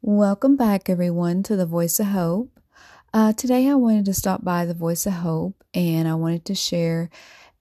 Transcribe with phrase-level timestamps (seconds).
[0.00, 2.60] Welcome back, everyone, to the Voice of Hope.
[3.12, 6.54] Uh, today, I wanted to stop by the Voice of Hope, and I wanted to
[6.54, 7.10] share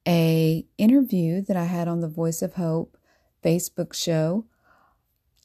[0.08, 2.96] a interview that I had on the Voice of Hope
[3.44, 4.46] Facebook show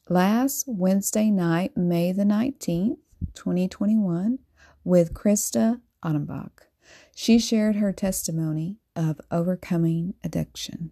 [0.07, 2.97] last Wednesday night, May the 19th,
[3.33, 4.37] 2021,
[4.83, 6.67] with Krista Altenbach.
[7.15, 10.91] She shared her testimony of overcoming addiction.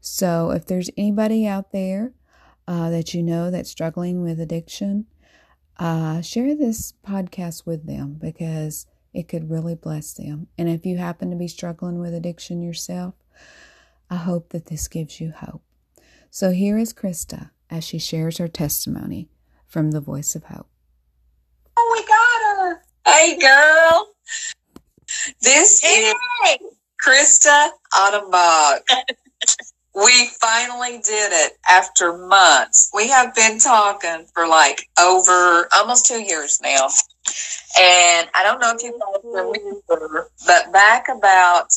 [0.00, 2.12] So, if there's anybody out there
[2.68, 5.06] uh, that you know that's struggling with addiction,
[5.80, 10.46] uh, share this podcast with them because it could really bless them.
[10.58, 13.14] And if you happen to be struggling with addiction yourself,
[14.10, 15.62] I hope that this gives you hope.
[16.30, 19.30] So here is Krista as she shares her testimony
[19.66, 20.68] from the Voice of Hope.
[21.76, 22.82] Oh, we got her.
[23.06, 24.14] Hey, girl.
[25.40, 25.88] This hey.
[25.88, 26.14] is
[27.04, 28.80] Krista Altenbach.
[29.94, 32.90] We finally did it after months.
[32.94, 36.88] We have been talking for like over almost two years now.
[37.78, 41.74] And I don't know if you guys remember, but back about,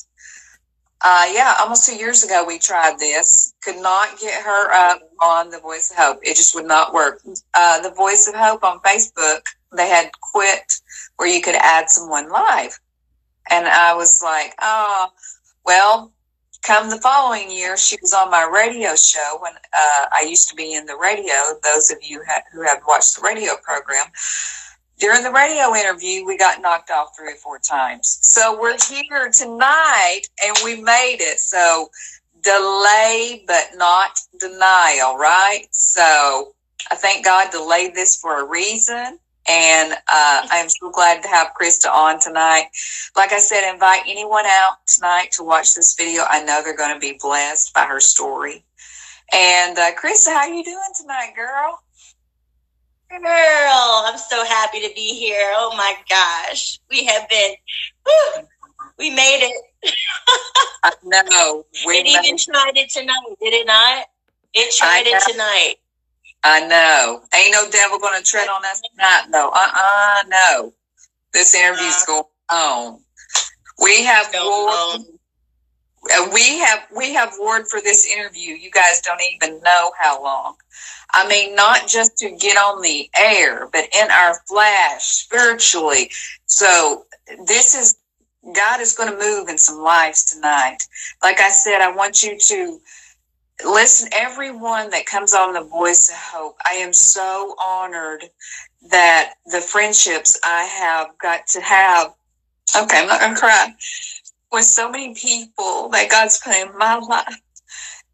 [1.01, 3.53] uh, yeah, almost two years ago, we tried this.
[3.63, 6.19] Could not get her up on the Voice of Hope.
[6.23, 7.21] It just would not work.
[7.53, 9.41] Uh, the Voice of Hope on Facebook,
[9.75, 10.79] they had quit
[11.17, 12.79] where you could add someone live.
[13.49, 15.09] And I was like, oh,
[15.65, 16.12] well,
[16.63, 20.55] come the following year, she was on my radio show when uh, I used to
[20.55, 21.33] be in the radio.
[21.63, 24.05] Those of you ha- who have watched the radio program,
[24.99, 28.19] during the radio interview, we got knocked off three or four times.
[28.21, 31.39] So we're here tonight and we made it.
[31.39, 31.89] So
[32.41, 35.65] delay, but not denial, right?
[35.71, 36.53] So
[36.91, 39.19] I thank God delayed this for a reason.
[39.47, 42.67] And uh, I am so glad to have Krista on tonight.
[43.15, 46.23] Like I said, invite anyone out tonight to watch this video.
[46.29, 48.63] I know they're going to be blessed by her story.
[49.33, 51.79] And uh, Krista, how are you doing tonight, girl?
[53.09, 55.51] Girl, I'm so happy to be here.
[55.55, 57.53] Oh my gosh, we have been,
[58.05, 58.47] whew,
[58.97, 59.51] we made
[59.83, 59.93] it.
[61.03, 64.05] no, we it even tried it tonight, did it not?
[64.53, 65.75] It tried it tonight.
[66.43, 67.21] I know.
[67.35, 69.49] Ain't no devil going to tread on us tonight, though.
[69.49, 70.73] Uh uh no.
[71.33, 72.99] This interview's uh, going on.
[73.81, 75.01] We have ward.
[76.13, 78.55] Uh, we have we have ward for this interview.
[78.55, 80.55] You guys don't even know how long.
[81.13, 86.11] I mean, not just to get on the air, but in our flash spiritually.
[86.45, 87.05] So
[87.45, 87.95] this is
[88.53, 90.79] God is going to move in some lives tonight.
[91.21, 92.79] Like I said, I want you to
[93.63, 98.25] listen, everyone that comes on the Voice of Hope, I am so honored
[98.89, 102.13] that the friendships I have got to have.
[102.75, 103.73] Okay, I'm not to cry.
[104.51, 107.41] With so many people that God's put in my life,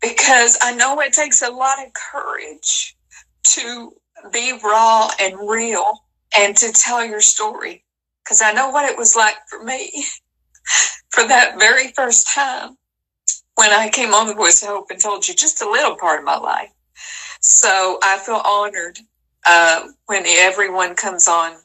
[0.01, 2.95] because I know it takes a lot of courage
[3.43, 3.93] to
[4.31, 6.05] be raw and real
[6.38, 7.83] and to tell your story.
[8.23, 10.05] Because I know what it was like for me
[11.09, 12.77] for that very first time
[13.59, 16.19] when I came on the Voice of Hope and told you just a little part
[16.19, 16.71] of my life.
[17.41, 18.97] So I feel honored
[19.45, 21.57] uh, when everyone comes on,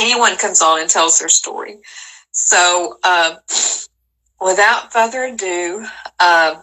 [0.00, 1.78] anyone comes on and tells their story.
[2.32, 3.36] So uh,
[4.40, 5.86] without further ado,
[6.18, 6.56] uh,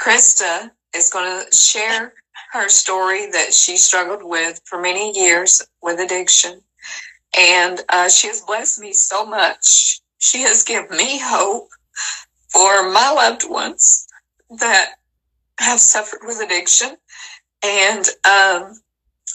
[0.00, 2.14] Krista is going to share
[2.52, 6.62] her story that she struggled with for many years with addiction.
[7.38, 10.00] And uh, she has blessed me so much.
[10.20, 11.68] She has given me hope
[12.54, 14.06] for my loved ones
[14.60, 14.92] that
[15.58, 16.96] have suffered with addiction.
[17.64, 18.74] And um,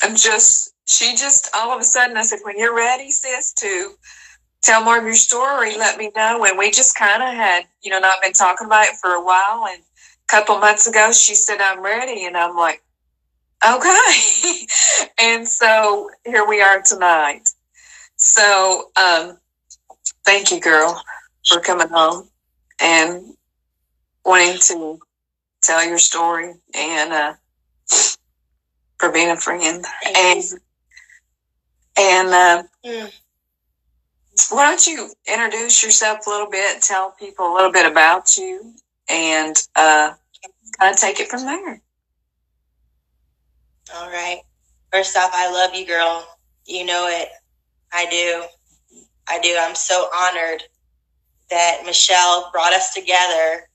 [0.02, 3.92] I'm just, she just all of a sudden, I said, when you're ready, sis, to
[4.64, 6.46] tell more of your story, let me know.
[6.46, 9.24] And we just kind of had, you know, not been talking about it for a
[9.24, 9.66] while.
[9.70, 12.26] And a couple months ago, she said, I'm ready.
[12.26, 12.82] And I'm like,
[13.68, 14.68] okay.
[15.20, 17.50] and so here we are tonight.
[18.16, 19.38] So, um,
[20.24, 21.02] thank you, girl,
[21.46, 22.30] for coming home
[22.82, 23.34] and
[24.26, 25.00] wanting to
[25.62, 27.34] tell your story and uh,
[28.98, 29.86] for being a friend.
[30.16, 30.44] And
[31.98, 33.14] and uh, mm.
[34.52, 38.74] why don't you introduce yourself a little bit, tell people a little bit about you,
[39.10, 40.14] and uh,
[40.80, 41.82] kind of take it from there.
[43.96, 44.42] All right.
[44.92, 46.26] First off, I love you, girl.
[46.66, 47.28] You know it.
[47.92, 48.44] I do.
[49.28, 49.56] I do.
[49.60, 50.64] I'm so honored
[51.50, 53.70] that Michelle brought us together.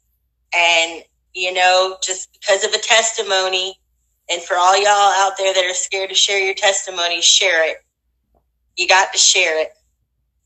[0.55, 1.03] And,
[1.35, 3.79] you know, just because of a testimony,
[4.31, 7.79] and for all y'all out there that are scared to share your testimony, share it.
[8.77, 9.71] You got to share it.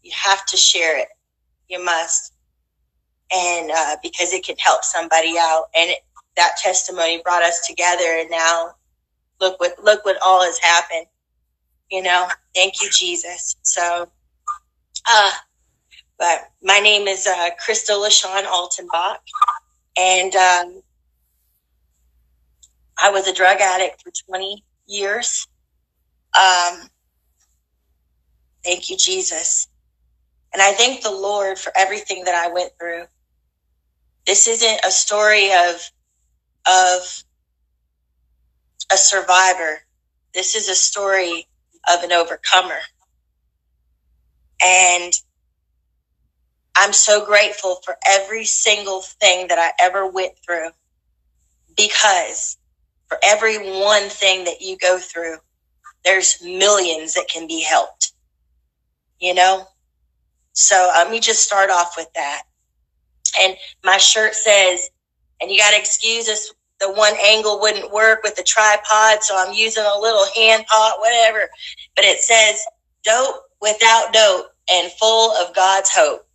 [0.02, 1.08] You have to share it.
[1.68, 2.34] You must.
[3.32, 5.66] And uh, because it can help somebody out.
[5.76, 5.98] And it,
[6.36, 8.04] that testimony brought us together.
[8.20, 8.72] And now
[9.40, 11.06] look what, look what all has happened.
[11.90, 13.56] You know, thank you, Jesus.
[13.62, 14.08] So,
[15.08, 15.30] uh,
[16.18, 19.18] but my name is uh, Krista LaShonne Altenbach,
[19.96, 20.82] and um,
[22.98, 25.46] I was a drug addict for 20 years.
[26.34, 26.88] Um,
[28.64, 29.68] thank you, Jesus.
[30.52, 33.04] And I thank the Lord for everything that I went through.
[34.26, 35.90] This isn't a story of,
[36.66, 37.24] of
[38.92, 39.80] a survivor.
[40.34, 41.46] This is a story
[41.92, 42.78] of an overcomer.
[44.64, 45.12] And
[46.80, 50.70] I'm so grateful for every single thing that I ever went through
[51.76, 52.56] because
[53.08, 55.38] for every one thing that you go through,
[56.04, 58.12] there's millions that can be helped.
[59.20, 59.66] You know?
[60.52, 62.42] So let me just start off with that.
[63.40, 64.88] And my shirt says,
[65.40, 69.34] and you got to excuse us, the one angle wouldn't work with the tripod, so
[69.36, 71.48] I'm using a little hand pot, whatever.
[71.96, 72.64] But it says,
[73.02, 76.27] dope without dope and full of God's hope.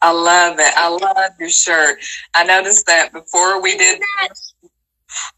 [0.00, 0.72] I love it.
[0.76, 1.98] I love your shirt.
[2.34, 4.00] I noticed that before we did.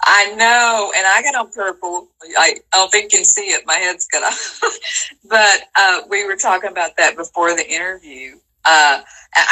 [0.02, 2.08] I know, and I got on purple.
[2.38, 3.64] I, I don't think you can see it.
[3.66, 4.60] My head's cut off.
[5.28, 8.36] but uh, we were talking about that before the interview.
[8.64, 9.00] Uh,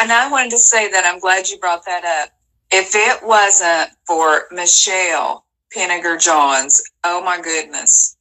[0.03, 2.31] and I wanted to say that I'm glad you brought that up.
[2.71, 8.17] If it wasn't for Michelle Pinegar Johns, oh my goodness,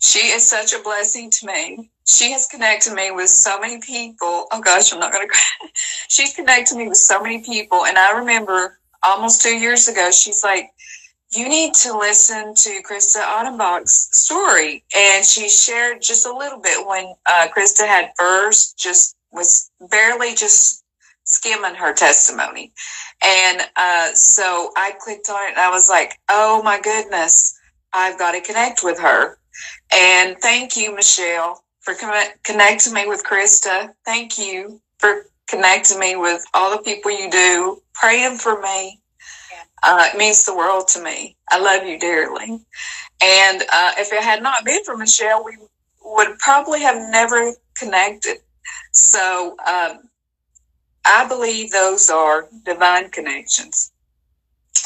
[0.00, 1.91] she is such a blessing to me.
[2.06, 4.46] She has connected me with so many people.
[4.52, 5.68] Oh gosh, I'm not going to cry.
[6.08, 7.84] She's connected me with so many people.
[7.86, 10.70] And I remember almost two years ago, she's like,
[11.34, 14.84] you need to listen to Krista Altenbach's story.
[14.94, 20.34] And she shared just a little bit when uh, Krista had first just was barely
[20.34, 20.84] just
[21.24, 22.72] skimming her testimony.
[23.24, 27.58] And uh, so I clicked on it and I was like, oh my goodness,
[27.92, 29.38] I've got to connect with her.
[29.94, 31.94] And thank you, Michelle, for
[32.44, 33.92] connecting me with Krista.
[34.04, 39.00] Thank you for connecting me with all the people you do, praying for me.
[39.82, 41.36] Uh, it means the world to me.
[41.50, 42.60] I love you dearly.
[43.22, 45.56] And uh, if it had not been for Michelle, we
[46.04, 48.38] would probably have never connected.
[48.92, 50.08] So um,
[51.04, 53.92] I believe those are divine connections.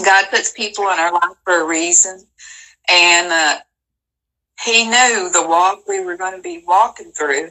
[0.04, 2.24] God puts people in our life for a reason.
[2.88, 3.58] And uh,
[4.64, 7.50] he knew the walk we were going to be walking through.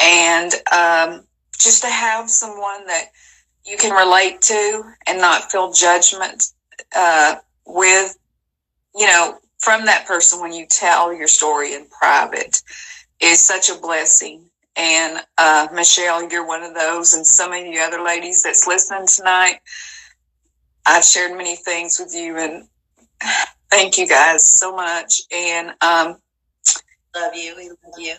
[0.00, 1.24] And um,
[1.58, 3.06] just to have someone that
[3.64, 6.44] you can relate to and not feel judgment
[6.94, 7.36] uh,
[7.66, 8.16] with,
[8.94, 12.62] you know, from that person when you tell your story in private
[13.20, 14.50] is such a blessing.
[14.76, 19.06] And uh, Michelle, you're one of those, and some of you other ladies that's listening
[19.06, 19.60] tonight.
[20.84, 22.68] I've shared many things with you, and
[23.70, 25.22] thank you guys so much.
[25.32, 26.16] And um,
[27.14, 27.54] love you.
[27.56, 28.14] We love you.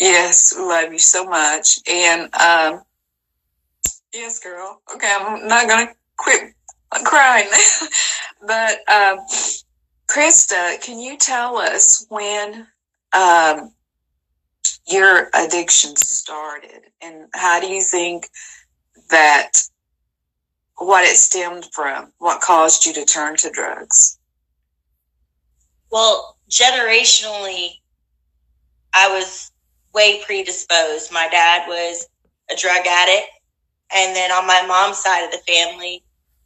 [0.00, 1.78] Yes, we love you so much.
[1.88, 2.82] And um,
[4.12, 4.80] yes, girl.
[4.94, 6.54] Okay, I'm not gonna quit
[7.04, 7.48] crying,
[8.46, 9.18] but um,
[10.08, 12.66] Krista, can you tell us when
[13.12, 13.72] um,
[14.86, 18.28] your addiction started and how do you think
[19.10, 19.52] that
[20.76, 24.17] what it stemmed from what caused you to turn to drugs
[25.90, 27.70] well generationally
[28.94, 29.50] i was
[29.94, 31.12] way predisposed.
[31.12, 32.06] My dad was
[32.50, 33.28] a drug addict.
[33.94, 36.04] And then on my mom's side of the family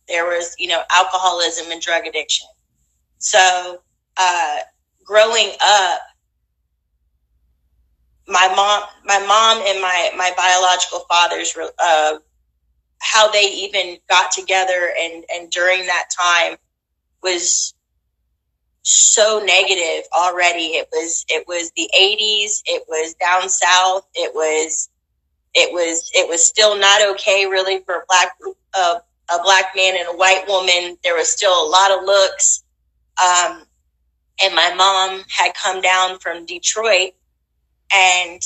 [0.09, 2.49] there was you know alcoholism and drug addiction.
[3.19, 3.81] So
[4.17, 4.57] uh,
[5.05, 6.01] growing up
[8.27, 12.15] my mom, my mom and my my biological father's uh,
[13.01, 16.57] how they even got together and and during that time
[17.23, 17.75] was
[18.83, 20.75] so negative already.
[20.75, 22.63] It was it was the 80s.
[22.67, 24.07] It was down south.
[24.15, 24.89] It was
[25.55, 28.37] it was it was still not okay really for a black
[28.75, 28.99] uh,
[29.33, 30.97] a black man and a white woman.
[31.05, 32.65] There was still a lot of looks.
[33.23, 33.63] Um,
[34.43, 37.13] and my mom had come down from Detroit
[37.93, 38.43] and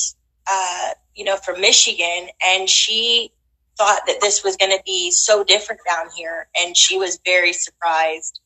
[0.51, 3.33] uh, you know from Michigan, and she
[3.79, 7.53] thought that this was going to be so different down here, and she was very
[7.53, 8.41] surprised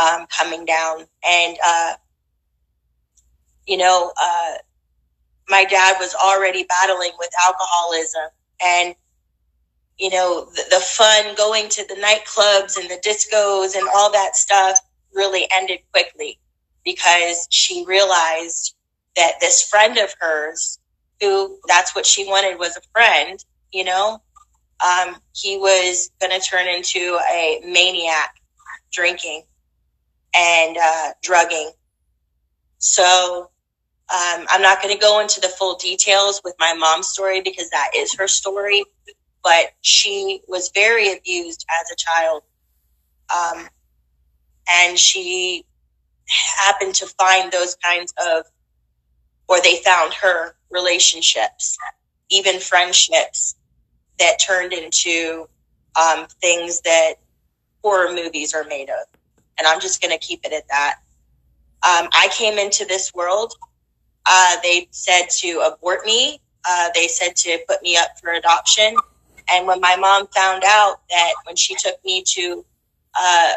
[0.00, 1.06] um, coming down.
[1.28, 1.94] And uh,
[3.66, 4.54] you know, uh,
[5.48, 8.30] my dad was already battling with alcoholism,
[8.62, 8.94] and
[9.98, 14.36] you know the, the fun going to the nightclubs and the discos and all that
[14.36, 14.78] stuff
[15.14, 16.38] really ended quickly
[16.84, 18.74] because she realized
[19.16, 20.78] that this friend of hers,
[21.20, 24.20] who that's what she wanted was a friend, you know,
[24.84, 28.34] um, he was going to turn into a maniac
[28.92, 29.42] drinking
[30.36, 31.70] and uh, drugging.
[32.78, 33.50] So
[34.08, 37.70] Um, I'm not going to go into the full details with my mom's story because
[37.70, 38.84] that is her story,
[39.42, 42.42] but she was very abused as a child.
[43.34, 43.68] Um,
[44.70, 45.66] and she
[46.58, 48.44] happened to find those kinds of,
[49.48, 51.76] or they found her relationships,
[52.30, 53.56] even friendships
[54.20, 55.48] that turned into
[56.00, 57.14] um, things that
[57.82, 59.06] horror movies are made of.
[59.58, 60.96] And I'm just going to keep it at that.
[61.82, 63.52] Um, I came into this world.
[64.26, 66.40] Uh, they said to abort me.
[66.68, 68.96] Uh, they said to put me up for adoption.
[69.48, 72.64] And when my mom found out that when she took me to
[73.18, 73.52] uh,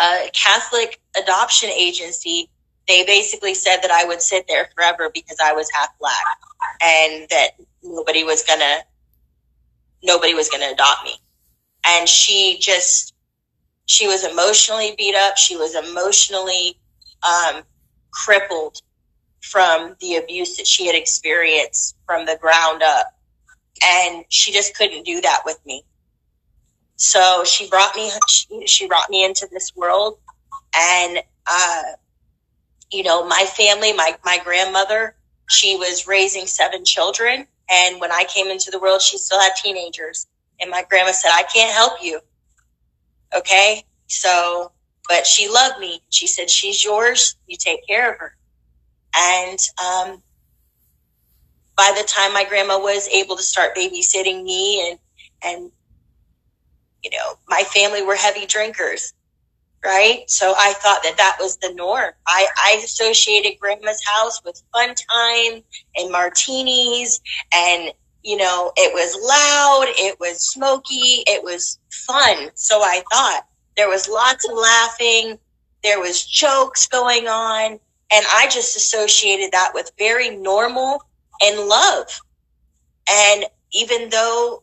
[0.00, 2.48] a Catholic adoption agency,
[2.88, 6.38] they basically said that I would sit there forever because I was half black
[6.82, 7.50] and that
[7.82, 8.78] nobody was gonna
[10.02, 11.14] nobody was gonna adopt me.
[11.86, 13.11] And she just
[13.86, 15.36] she was emotionally beat up.
[15.36, 16.78] She was emotionally
[17.22, 17.62] um,
[18.10, 18.78] crippled
[19.40, 23.06] from the abuse that she had experienced from the ground up.
[23.84, 25.84] And she just couldn't do that with me.
[26.96, 30.18] So she brought me, she, she brought me into this world
[30.76, 31.82] and, uh,
[32.92, 35.16] you know, my family, my, my grandmother,
[35.48, 37.46] she was raising seven children.
[37.70, 40.26] And when I came into the world, she still had teenagers.
[40.60, 42.20] And my grandma said, I can't help you.
[43.36, 43.84] Okay.
[44.08, 44.72] So,
[45.08, 46.00] but she loved me.
[46.10, 47.36] She said, she's yours.
[47.46, 48.36] You take care of her.
[49.16, 50.22] And, um,
[51.76, 54.98] by the time my grandma was able to start babysitting me and,
[55.42, 55.70] and,
[57.02, 59.14] you know, my family were heavy drinkers
[59.84, 60.24] right?
[60.28, 62.12] So I thought that that was the norm.
[62.26, 65.62] I, I associated grandma's house with fun time
[65.96, 67.20] and martinis
[67.54, 72.50] and, you know, it was loud, it was smoky, it was fun.
[72.54, 75.38] So I thought there was lots of laughing,
[75.82, 77.72] there was jokes going on,
[78.12, 81.02] and I just associated that with very normal
[81.42, 82.20] and love.
[83.10, 84.62] And even though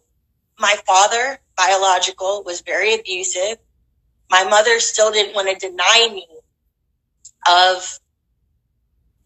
[0.58, 3.58] my father, biological, was very abusive,
[4.30, 6.28] my mother still didn't want to deny me
[7.50, 8.00] of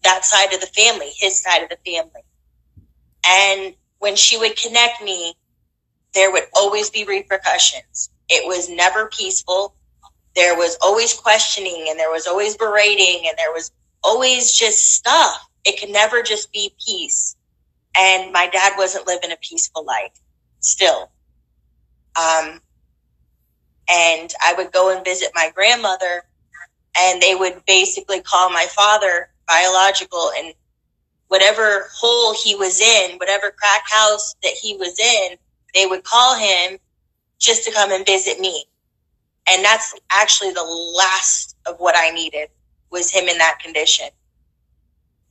[0.03, 2.21] that side of the family, his side of the family.
[3.25, 5.33] And when she would connect me,
[6.13, 8.09] there would always be repercussions.
[8.27, 9.75] It was never peaceful.
[10.35, 13.71] There was always questioning and there was always berating and there was
[14.03, 15.47] always just stuff.
[15.63, 17.37] It could never just be peace.
[17.95, 20.11] And my dad wasn't living a peaceful life
[20.59, 21.09] still.
[22.17, 22.59] Um,
[23.89, 26.25] and I would go and visit my grandmother
[26.97, 30.53] and they would basically call my father biological and
[31.27, 35.37] whatever hole he was in, whatever crack house that he was in,
[35.73, 36.77] they would call him
[37.39, 38.65] just to come and visit me.
[39.49, 42.49] And that's actually the last of what I needed
[42.89, 44.07] was him in that condition.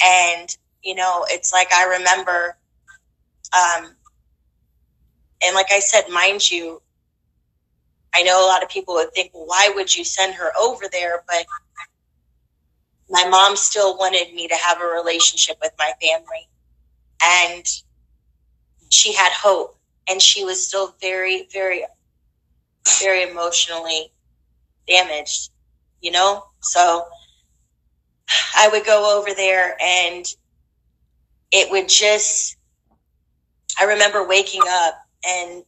[0.05, 2.57] And, you know, it's like I remember,
[3.53, 3.95] um,
[5.45, 6.83] and like I said, mind you,
[8.15, 10.85] I know a lot of people would think, well, why would you send her over
[10.91, 11.25] there?
[11.27, 11.47] But
[13.11, 16.49] my mom still wanted me to have a relationship with my family.
[17.23, 17.65] And
[18.91, 19.79] she had hope.
[20.09, 21.85] And she was still very, very,
[23.01, 24.13] very emotionally
[24.89, 25.51] damaged,
[26.01, 26.45] you know?
[26.61, 27.07] So
[28.57, 30.27] I would go over there and
[31.53, 32.57] it would just,
[33.79, 34.95] I remember waking up
[35.27, 35.63] and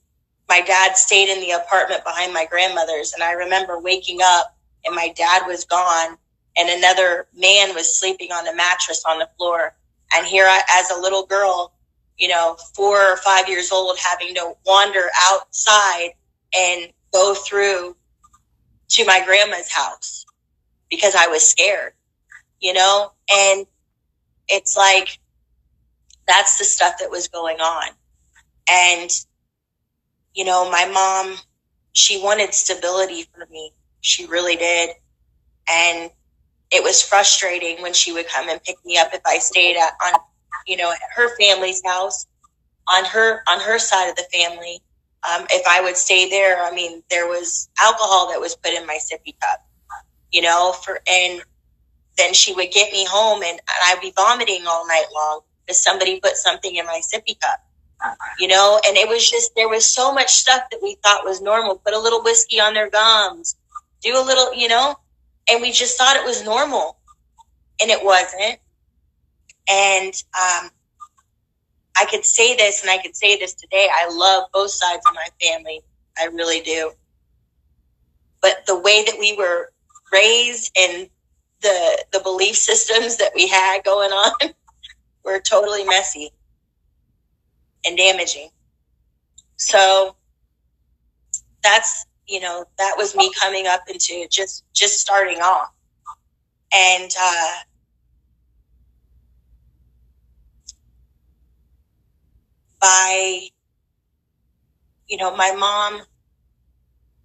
[0.48, 3.12] my dad stayed in the apartment behind my grandmother's.
[3.12, 6.16] And I remember waking up and my dad was gone
[6.56, 9.75] and another man was sleeping on a mattress on the floor.
[10.14, 11.73] And here I, as a little girl,
[12.16, 16.11] you know, four or five years old, having to wander outside
[16.56, 17.96] and go through
[18.90, 20.25] to my grandma's house
[20.90, 21.92] because I was scared,
[22.61, 23.66] you know, and
[24.49, 25.18] it's like,
[26.26, 27.88] that's the stuff that was going on.
[28.70, 29.11] And
[30.34, 31.38] you know, my mom,
[31.92, 33.73] she wanted stability for me.
[34.00, 34.90] She really did.
[35.70, 36.11] And
[36.75, 39.93] it was frustrating when she would come and pick me up if I stayed at,
[40.04, 40.21] on,
[40.66, 42.26] you know, at her family's house
[42.88, 44.81] on her, on her side of the family.
[45.23, 48.87] Um, if I would stay there, I mean, there was alcohol that was put in
[48.87, 49.66] my sippy cup,
[50.33, 51.43] you know, for, and
[52.19, 55.83] then she would get me home and, and I'd be vomiting all night long because
[55.83, 57.64] somebody put something in my sippy cup
[58.38, 61.40] you know, and it was just, there was so much stuff that we thought was
[61.40, 61.76] normal.
[61.76, 63.57] Put a little whiskey on their gums,
[64.02, 64.97] do a little, you know,
[65.50, 66.98] and we just thought it was normal
[67.80, 68.58] and it wasn't.
[69.68, 70.70] And, um,
[71.96, 73.88] I could say this and I could say this today.
[73.92, 75.80] I love both sides of my family.
[76.18, 76.92] I really do.
[78.42, 79.72] But the way that we were
[80.12, 81.08] raised and
[81.62, 84.32] the the belief systems that we had going on
[85.24, 86.30] were totally messy
[87.86, 88.50] and damaging.
[89.56, 90.16] So
[91.62, 95.71] that's you know that was me coming up into just just starting off.
[96.75, 97.54] And uh
[102.81, 103.49] by
[105.09, 106.02] you know my mom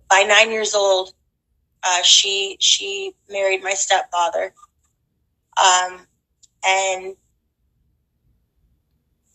[0.10, 1.12] by nine years old
[1.84, 4.54] uh, she she married my stepfather.
[5.58, 6.08] Um,
[6.66, 7.16] and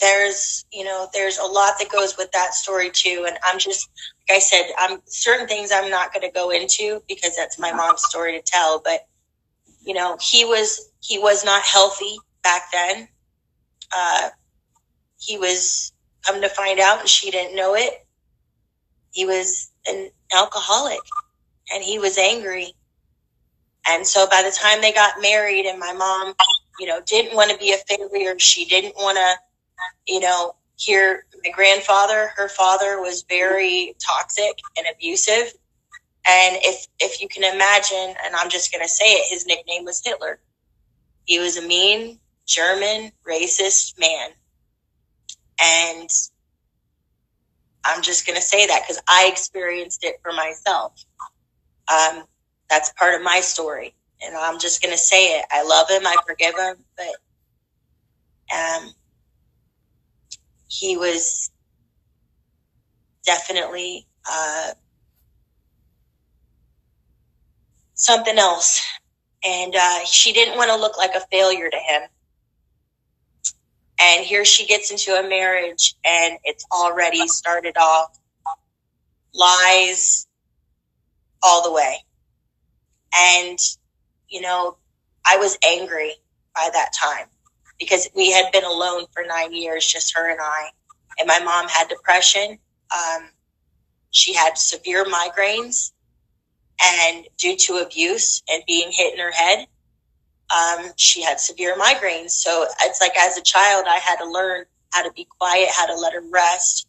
[0.00, 3.24] there's you know there's a lot that goes with that story too.
[3.28, 3.88] And i'm just
[4.28, 7.72] like i said i'm certain things i'm not going to go into because that's my
[7.72, 8.80] mom's story to tell.
[8.84, 9.00] But
[9.84, 13.08] you know he was he was not healthy back then.
[13.96, 14.30] Uh,
[15.18, 15.92] he was
[16.26, 17.94] come to find out and she didn't know it.
[19.12, 21.00] He was an alcoholic
[21.72, 22.74] and he was angry.
[23.88, 26.34] And so by the time they got married and my mom
[26.80, 29.36] you know didn't want to be a failure she didn't want to
[30.06, 35.52] you know, here my grandfather, her father was very toxic and abusive.
[36.26, 40.02] And if if you can imagine, and I'm just gonna say it, his nickname was
[40.04, 40.40] Hitler.
[41.24, 44.30] He was a mean German racist man.
[45.60, 46.10] And
[47.84, 51.04] I'm just gonna say that because I experienced it for myself.
[51.92, 52.24] Um,
[52.70, 53.94] that's part of my story.
[54.22, 55.44] And I'm just gonna say it.
[55.50, 57.14] I love him, I forgive him, but
[58.54, 58.94] um
[60.74, 61.50] he was
[63.24, 64.72] definitely uh,
[67.94, 68.82] something else.
[69.44, 72.02] And uh, she didn't want to look like a failure to him.
[74.00, 78.18] And here she gets into a marriage, and it's already started off
[79.32, 80.26] lies
[81.42, 81.96] all the way.
[83.16, 83.58] And,
[84.28, 84.76] you know,
[85.24, 86.14] I was angry
[86.54, 87.26] by that time
[87.84, 90.68] because we had been alone for nine years, just her and I.
[91.18, 92.58] And my mom had depression.
[92.92, 93.28] Um,
[94.10, 95.92] she had severe migraines,
[96.82, 99.66] and due to abuse and being hit in her head,
[100.54, 102.30] um, she had severe migraines.
[102.30, 105.86] So it's like as a child, I had to learn how to be quiet, how
[105.86, 106.86] to let her rest,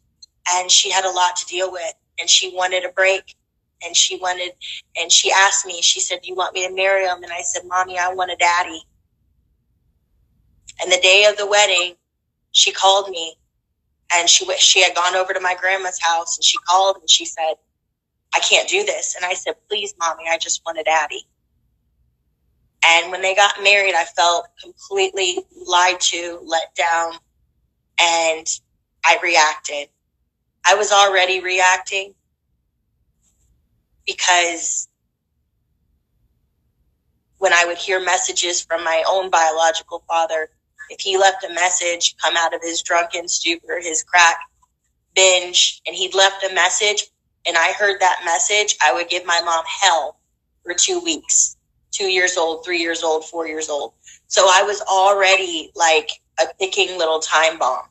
[0.53, 1.93] and she had a lot to deal with.
[2.19, 3.35] And she wanted a break,
[3.83, 4.51] and she wanted,
[4.99, 5.81] and she asked me.
[5.81, 8.31] She said, "Do you want me to marry him?" And I said, "Mommy, I want
[8.31, 8.81] a daddy."
[10.81, 11.95] And the day of the wedding,
[12.51, 13.35] she called me
[14.13, 17.25] and she she had gone over to my grandma's house and she called and she
[17.25, 17.55] said,
[18.33, 19.15] I can't do this.
[19.15, 21.25] And I said, please, mommy, I just want a daddy.
[22.85, 27.13] And when they got married, I felt completely lied to, let down,
[27.99, 28.45] and
[29.03, 29.89] I reacted.
[30.65, 32.13] I was already reacting
[34.05, 34.87] because
[37.37, 40.49] when I would hear messages from my own biological father
[40.89, 44.37] if he left a message come out of his drunken stupor, his crack
[45.15, 47.05] binge, and he'd left a message
[47.47, 50.17] and I heard that message, I would give my mom hell
[50.63, 51.57] for two weeks,
[51.91, 53.93] two years old, three years old, four years old.
[54.27, 57.85] So I was already like a ticking little time bomb.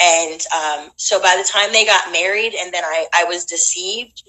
[0.00, 4.24] And um, so by the time they got married and then I, I was deceived,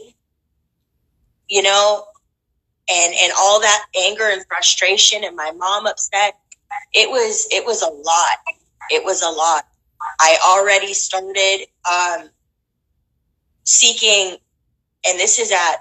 [1.50, 2.06] you know,
[2.88, 6.36] and, and all that anger and frustration and my mom upset,
[6.94, 8.38] it was it was a lot.
[8.90, 9.66] It was a lot.
[10.20, 12.30] I already started um,
[13.64, 14.38] seeking,
[15.08, 15.78] and this is at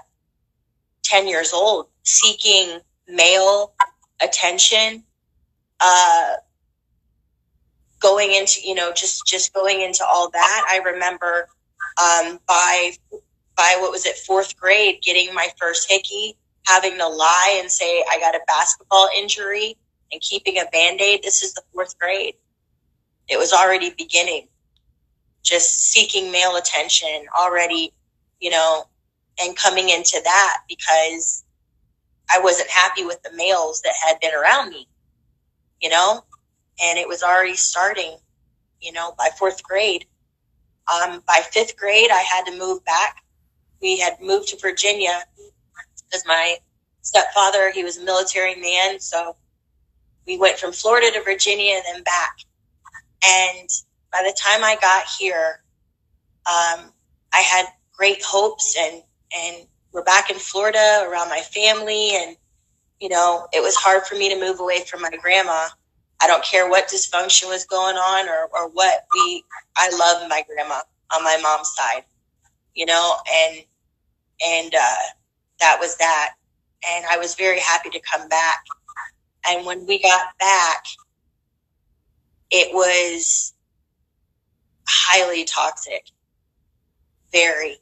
[1.03, 3.73] ten years old, seeking male
[4.21, 5.03] attention.
[5.79, 6.35] Uh,
[8.03, 11.47] going into you know just just going into all that i remember
[11.97, 12.91] um, by
[13.55, 16.35] by what was it fourth grade getting my first hickey
[16.67, 19.77] having to lie and say i got a basketball injury
[20.13, 21.23] and keeping a band aid.
[21.23, 22.35] This is the fourth grade.
[23.27, 24.47] It was already beginning,
[25.41, 27.91] just seeking male attention already,
[28.39, 28.85] you know,
[29.41, 31.43] and coming into that because
[32.29, 34.87] I wasn't happy with the males that had been around me,
[35.81, 36.23] you know,
[36.81, 38.17] and it was already starting,
[38.81, 40.05] you know, by fourth grade.
[40.93, 43.23] Um, by fifth grade, I had to move back.
[43.81, 45.23] We had moved to Virginia
[45.95, 46.57] because my
[47.01, 48.99] stepfather, he was a military man.
[48.99, 49.35] So
[50.27, 52.37] we went from Florida to Virginia and then back.
[53.27, 53.69] And
[54.11, 55.63] by the time I got here,
[56.47, 56.91] um,
[57.33, 59.03] I had great hopes and,
[59.37, 62.15] and we're back in Florida around my family.
[62.15, 62.37] And,
[62.99, 65.67] you know, it was hard for me to move away from my grandma.
[66.21, 69.43] I don't care what dysfunction was going on or, or what we,
[69.77, 70.81] I love my grandma
[71.15, 72.03] on my mom's side,
[72.75, 73.63] you know, and,
[74.45, 74.95] and, uh,
[75.59, 76.35] that was that.
[76.89, 78.63] and I was very happy to come back.
[79.47, 80.83] And when we got back,
[82.51, 83.53] it was
[84.87, 86.05] highly toxic,
[87.31, 87.77] very.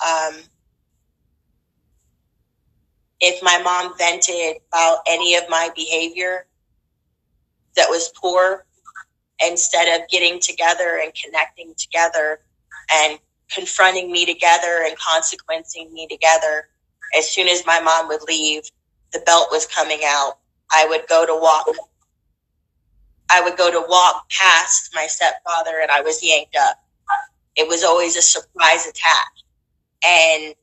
[0.00, 0.36] Um,
[3.20, 6.46] if my mom vented about any of my behavior
[7.76, 8.64] that was poor,
[9.44, 12.40] instead of getting together and connecting together
[12.92, 13.18] and
[13.50, 16.68] confronting me together and consequencing me together,
[17.16, 18.62] as soon as my mom would leave,
[19.12, 20.38] the belt was coming out.
[20.72, 21.68] I would go to walk.
[23.30, 26.82] I would go to walk past my stepfather and I was yanked up.
[27.56, 29.32] It was always a surprise attack.
[30.06, 30.54] And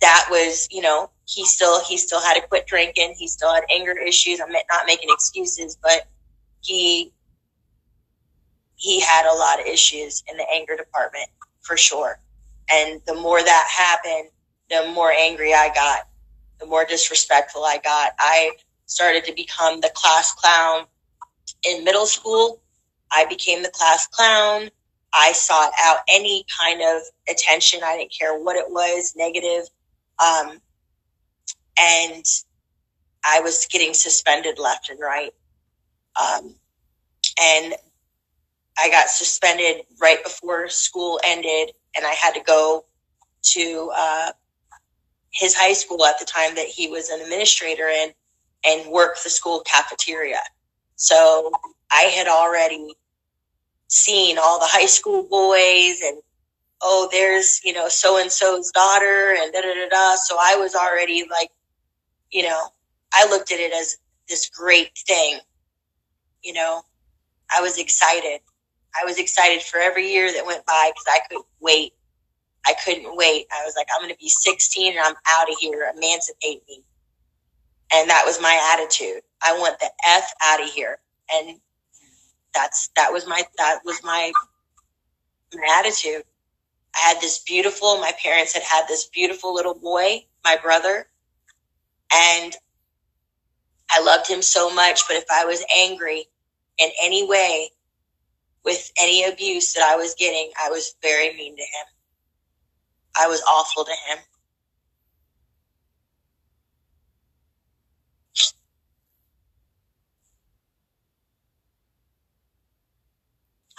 [0.00, 3.14] that was, you know, he still he still had to quit drinking.
[3.18, 4.40] He still had anger issues.
[4.40, 6.06] I'm not making excuses, but
[6.60, 7.12] he
[8.76, 11.28] he had a lot of issues in the anger department
[11.60, 12.20] for sure.
[12.70, 14.30] And the more that happened,
[14.70, 16.07] the more angry I got,
[16.60, 18.12] the more disrespectful I got.
[18.18, 18.52] I
[18.86, 20.86] started to become the class clown
[21.64, 22.60] in middle school.
[23.10, 24.70] I became the class clown.
[25.12, 27.80] I sought out any kind of attention.
[27.82, 29.64] I didn't care what it was, negative.
[30.18, 30.60] Um,
[31.78, 32.24] and
[33.24, 35.32] I was getting suspended left and right.
[36.20, 36.54] Um,
[37.40, 37.74] and
[38.78, 42.84] I got suspended right before school ended, and I had to go
[43.42, 44.32] to uh,
[45.32, 48.10] his high school at the time that he was an administrator in
[48.64, 50.40] and work the school cafeteria.
[50.96, 51.52] So
[51.90, 52.94] I had already
[53.88, 56.20] seen all the high school boys and
[56.82, 60.14] oh, there's, you know, so and so's daughter and da da da da.
[60.16, 61.50] So I was already like,
[62.30, 62.60] you know,
[63.12, 63.96] I looked at it as
[64.28, 65.38] this great thing.
[66.42, 66.82] You know,
[67.54, 68.40] I was excited.
[69.00, 71.92] I was excited for every year that went by because I couldn't wait.
[72.66, 73.46] I couldn't wait.
[73.52, 75.90] I was like, I'm going to be 16 and I'm out of here.
[75.96, 76.82] Emancipate me.
[77.94, 79.22] And that was my attitude.
[79.42, 80.98] I want the F out of here.
[81.32, 81.58] And
[82.54, 84.32] that's, that was my, that was my,
[85.54, 86.24] my attitude.
[86.94, 91.06] I had this beautiful, my parents had had this beautiful little boy, my brother,
[92.12, 92.56] and
[93.90, 95.02] I loved him so much.
[95.06, 96.26] But if I was angry
[96.78, 97.70] in any way
[98.64, 101.86] with any abuse that I was getting, I was very mean to him.
[103.18, 104.18] I was awful to him.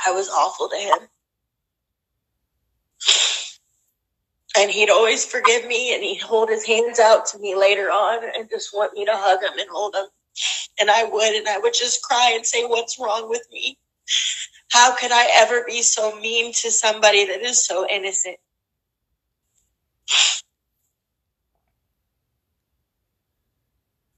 [0.08, 1.00] I was awful to him.
[4.58, 8.24] and he'd always forgive me and he'd hold his hands out to me later on
[8.38, 10.06] and just want me to hug him and hold him
[10.80, 13.78] and i would and i would just cry and say what's wrong with me
[14.72, 18.38] how could i ever be so mean to somebody that is so innocent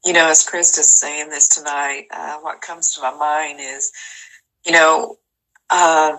[0.06, 3.92] you know as krista's saying this tonight uh, what comes to my mind is
[4.66, 5.18] you know
[5.70, 6.18] uh,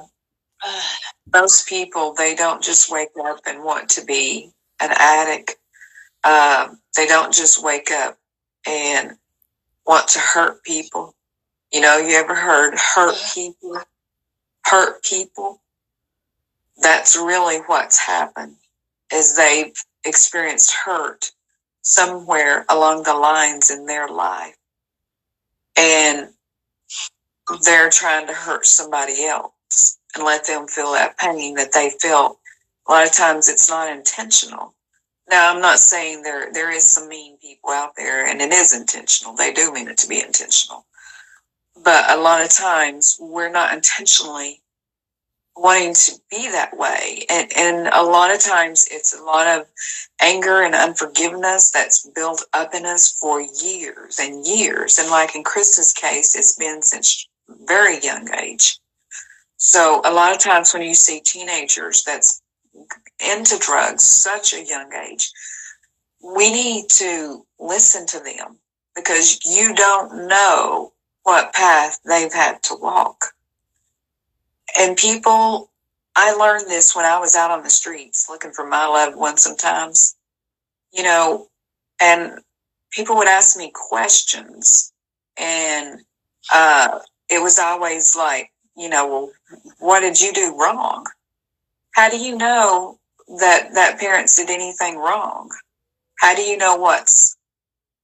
[1.32, 5.56] most people they don't just wake up and want to be an addict.
[6.24, 8.18] Um, they don't just wake up
[8.66, 9.12] and
[9.86, 11.14] want to hurt people.
[11.72, 13.78] You know, you ever heard hurt people?
[14.64, 15.60] Hurt people.
[16.80, 18.56] That's really what's happened
[19.12, 21.32] is they've experienced hurt
[21.82, 24.56] somewhere along the lines in their life.
[25.78, 26.28] And
[27.64, 32.38] they're trying to hurt somebody else and let them feel that pain that they felt.
[32.88, 34.74] A lot of times it's not intentional.
[35.30, 38.74] Now, I'm not saying there there is some mean people out there, and it is
[38.76, 39.36] intentional.
[39.36, 40.86] They do mean it to be intentional,
[41.84, 44.61] but a lot of times we're not intentionally
[45.56, 49.66] wanting to be that way, and and a lot of times it's a lot of
[50.20, 54.98] anger and unforgiveness that's built up in us for years and years.
[54.98, 57.28] And like in Krista's case, it's been since
[57.66, 58.78] very young age.
[59.56, 62.42] So a lot of times when you see teenagers that's
[63.20, 65.30] into drugs such a young age,
[66.22, 68.58] we need to listen to them
[68.96, 73.31] because you don't know what path they've had to walk.
[74.78, 75.70] And people,
[76.16, 79.36] I learned this when I was out on the streets looking for my loved one
[79.36, 80.16] sometimes,
[80.92, 81.48] you know,
[82.00, 82.40] and
[82.92, 84.92] people would ask me questions
[85.38, 86.00] and,
[86.52, 86.98] uh,
[87.30, 89.32] it was always like, you know, well,
[89.78, 91.06] what did you do wrong?
[91.94, 92.98] How do you know
[93.40, 95.50] that that parents did anything wrong?
[96.18, 97.36] How do you know what's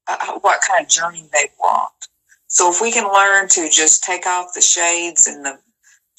[0.09, 2.09] uh, what kind of journey they've walked?
[2.49, 5.59] So if we can learn to just take off the shades and the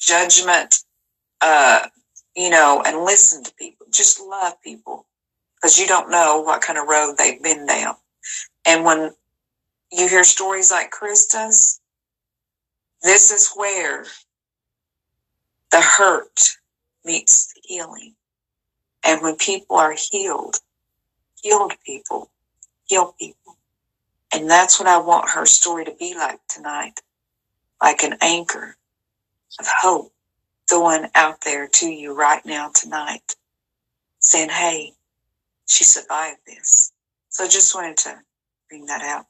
[0.00, 0.76] judgment,
[1.42, 1.86] uh,
[2.36, 5.06] you know, and listen to people, just love people,
[5.56, 7.96] because you don't know what kind of road they've been down.
[8.66, 9.12] And when
[9.92, 11.80] you hear stories like Krista's,
[13.02, 14.04] this is where
[15.72, 16.50] the hurt
[17.04, 18.14] meets the healing.
[19.04, 20.56] And when people are healed,
[21.42, 22.26] healed people
[22.86, 23.56] heal people.
[24.34, 27.00] And that's what I want her story to be like tonight.
[27.82, 28.76] Like an anchor
[29.58, 30.12] of hope
[30.68, 33.36] going out there to you right now tonight
[34.20, 34.92] saying, Hey,
[35.66, 36.92] she survived this.
[37.30, 38.16] So I just wanted to
[38.68, 39.26] bring that out.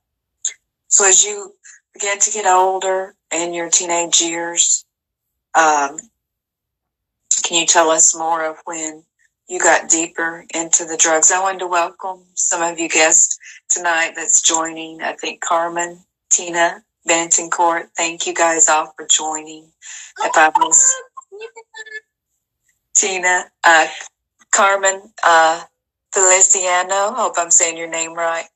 [0.89, 1.55] So as you
[1.95, 4.85] begin to get older in your teenage years,
[5.55, 5.99] um,
[7.45, 9.05] can you tell us more of when
[9.49, 11.33] you got deeper into the drugs?
[11.33, 13.39] I wanted to welcome some of you guests
[13.71, 15.03] tonight that's joining.
[15.03, 16.83] I think Carmen, Tina,
[17.51, 17.89] Court.
[17.97, 19.71] Thank you guys all for joining.
[20.23, 20.95] If I was
[22.95, 23.87] Tina, uh,
[24.53, 25.63] Carmen, uh,
[26.13, 28.47] Feliciano, hope I'm saying your name right.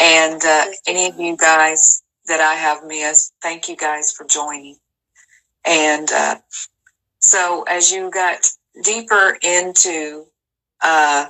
[0.00, 4.76] And uh, any of you guys that I have missed, thank you guys for joining.
[5.66, 6.36] And uh,
[7.20, 8.38] so as you got
[8.82, 10.26] deeper into
[10.82, 11.26] uh,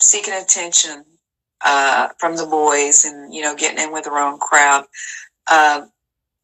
[0.00, 1.04] seeking attention
[1.64, 4.86] uh, from the boys and, you know, getting in with the wrong crowd,
[5.50, 5.86] uh,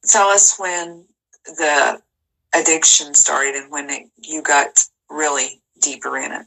[0.05, 1.05] tell us when
[1.47, 2.01] the
[2.55, 6.47] addiction started and when it, you got really deeper in it.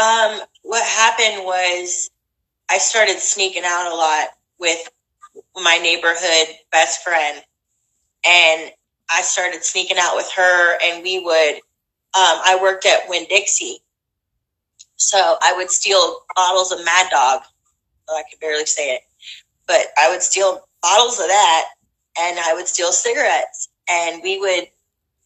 [0.00, 2.10] Um, what happened was
[2.70, 4.88] I started sneaking out a lot with
[5.56, 7.42] my neighborhood best friend.
[8.24, 8.70] And
[9.10, 11.60] I started sneaking out with her, and we would, um,
[12.14, 13.78] I worked at Winn Dixie.
[14.96, 17.40] So I would steal bottles of Mad Dog.
[18.08, 19.02] Oh, I can barely say it.
[19.70, 21.68] But I would steal bottles of that,
[22.20, 23.68] and I would steal cigarettes.
[23.88, 24.66] And we would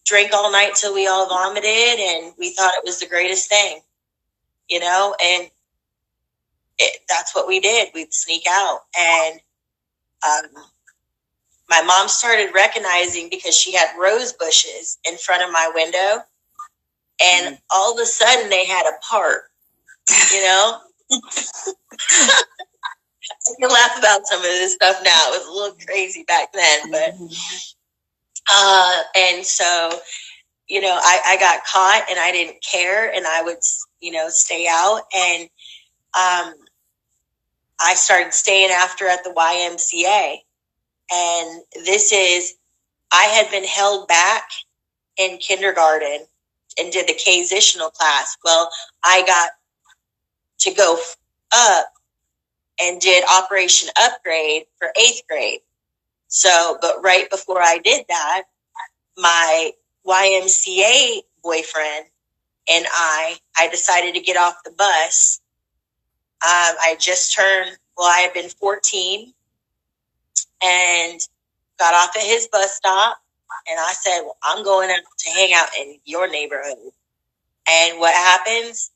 [0.05, 1.65] drink all night till we all vomited,
[1.99, 3.81] and we thought it was the greatest thing,
[4.69, 5.17] you know?
[5.25, 5.51] And
[6.77, 7.89] it, that's what we did.
[7.95, 8.81] We'd sneak out.
[9.01, 9.41] And
[10.29, 10.63] um,
[11.71, 16.23] my mom started recognizing because she had rose bushes in front of my window.
[17.23, 17.61] And mm.
[17.71, 19.45] all of a sudden they had a part,
[20.35, 20.81] you know?
[23.31, 25.33] I can laugh about some of this stuff now.
[25.33, 27.15] It was a little crazy back then, but
[28.53, 29.91] uh, and so
[30.69, 33.59] you know, I, I got caught and I didn't care, and I would
[34.01, 35.43] you know stay out, and
[36.15, 36.55] um,
[37.81, 40.37] I started staying after at the YMCA.
[41.13, 42.55] And this is,
[43.13, 44.49] I had been held back
[45.19, 46.27] in kindergarten
[46.79, 48.37] and did the Kaysitional class.
[48.45, 48.71] Well,
[49.05, 49.51] I got
[50.61, 50.99] to go
[51.53, 51.87] up
[52.83, 55.61] and did Operation Upgrade for eighth grade.
[56.29, 58.45] So, but right before I did that,
[59.19, 59.73] my
[60.07, 62.07] YMCA boyfriend
[62.69, 65.37] and I, I decided to get off the bus
[66.43, 69.33] um, I just turned, well, I had been 14
[70.63, 71.21] and
[71.79, 73.19] got off at his bus stop.
[73.71, 76.79] And I said, well, I'm going out to hang out in your neighborhood.
[77.69, 78.91] And what happens?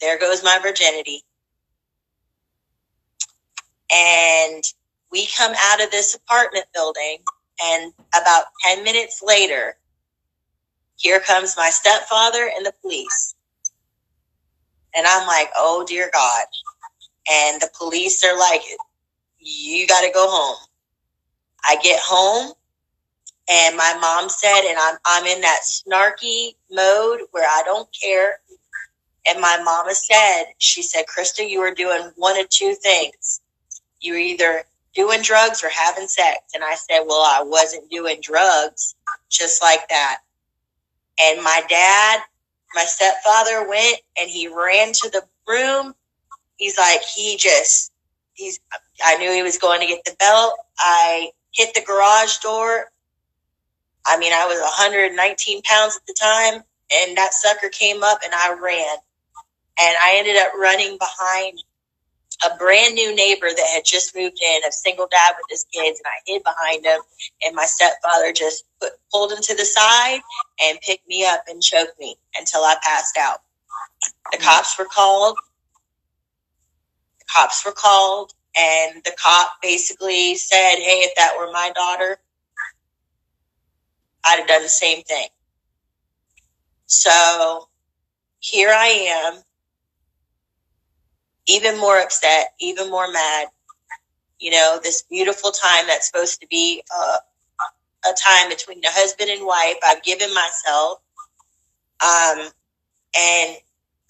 [0.00, 1.22] There goes my virginity.
[3.94, 4.64] And
[5.12, 7.18] we come out of this apartment building,
[7.64, 9.76] and about 10 minutes later,
[10.96, 13.34] here comes my stepfather and the police.
[14.94, 16.46] And I'm like, oh dear God
[17.30, 18.62] and the police are like,
[19.38, 20.58] you got to go home.
[21.68, 22.52] I get home
[23.50, 28.40] and my mom said, and I'm, I'm in that snarky mode where I don't care.
[29.28, 33.40] And my mama said, she said, Krista, you are doing one of two things.
[34.00, 36.38] You're either doing drugs or having sex.
[36.54, 38.94] And I said, well, I wasn't doing drugs
[39.28, 40.18] just like that.
[41.20, 42.20] And my dad,
[42.74, 45.94] my stepfather went and he ran to the room
[46.60, 47.90] he's like, he just,
[48.34, 48.60] he's,
[49.04, 50.52] I knew he was going to get the belt.
[50.78, 52.92] I hit the garage door.
[54.06, 58.32] I mean, I was 119 pounds at the time, and that sucker came up and
[58.34, 58.96] I ran.
[59.82, 61.62] And I ended up running behind
[62.46, 66.00] a brand new neighbor that had just moved in, a single dad with his kids,
[66.00, 67.00] and I hid behind him.
[67.42, 70.20] And my stepfather just put, pulled him to the side
[70.62, 73.38] and picked me up and choked me until I passed out.
[74.32, 74.44] The hmm.
[74.44, 75.38] cops were called
[77.18, 82.18] The cops were called and the cop basically said, Hey, if that were my daughter,
[84.24, 85.28] I'd have done the same thing.
[86.86, 87.68] So
[88.40, 89.42] here I am,
[91.50, 93.48] even more upset, even more mad.
[94.38, 99.30] You know, this beautiful time that's supposed to be a, a time between the husband
[99.30, 101.00] and wife, I've given myself.
[102.02, 102.50] Um,
[103.16, 103.56] and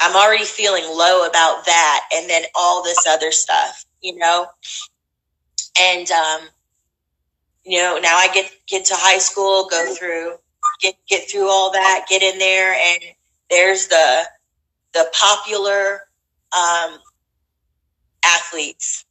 [0.00, 4.46] I'm already feeling low about that and then all this other stuff, you know?
[5.80, 6.40] And um,
[7.64, 10.34] you know, now I get get to high school, go through
[10.80, 13.02] get get through all that, get in there and
[13.50, 14.24] there's the
[14.94, 16.02] the popular
[16.56, 16.98] um,
[18.24, 19.04] athletes.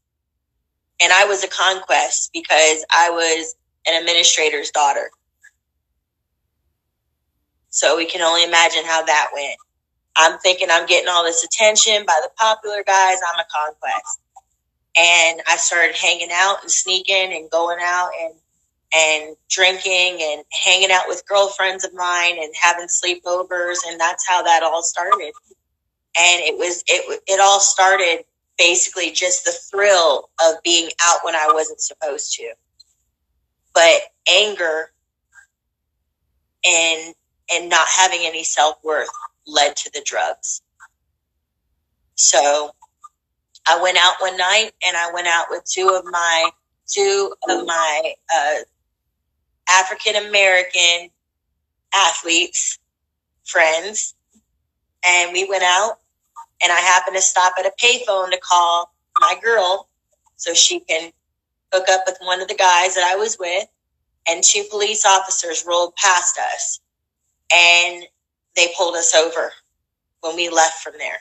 [1.01, 3.55] And I was a conquest because I was
[3.87, 5.11] an administrator's daughter.
[7.69, 9.55] So we can only imagine how that went.
[10.17, 13.17] I'm thinking I'm getting all this attention by the popular guys.
[13.31, 14.19] I'm a conquest.
[14.97, 18.33] And I started hanging out and sneaking and going out and
[18.93, 24.41] and drinking and hanging out with girlfriends of mine and having sleepovers and that's how
[24.41, 25.31] that all started
[26.17, 28.23] and it was it it all started
[28.59, 32.53] basically just the thrill of being out when I wasn't supposed to
[33.73, 34.91] but anger
[36.65, 37.15] and
[37.51, 39.09] and not having any self-worth
[39.47, 40.61] led to the drugs
[42.15, 42.71] so
[43.67, 46.51] I went out one night and I went out with two of my
[46.87, 48.55] two of my uh,
[49.69, 51.11] African American
[51.93, 52.79] athletes,
[53.45, 54.15] friends,
[55.05, 55.99] and we went out.
[56.61, 59.89] And I happened to stop at a payphone to call my girl
[60.37, 61.11] so she can
[61.73, 63.65] hook up with one of the guys that I was with.
[64.27, 66.79] And two police officers rolled past us
[67.53, 68.03] and
[68.55, 69.51] they pulled us over
[70.21, 71.19] when we left from there.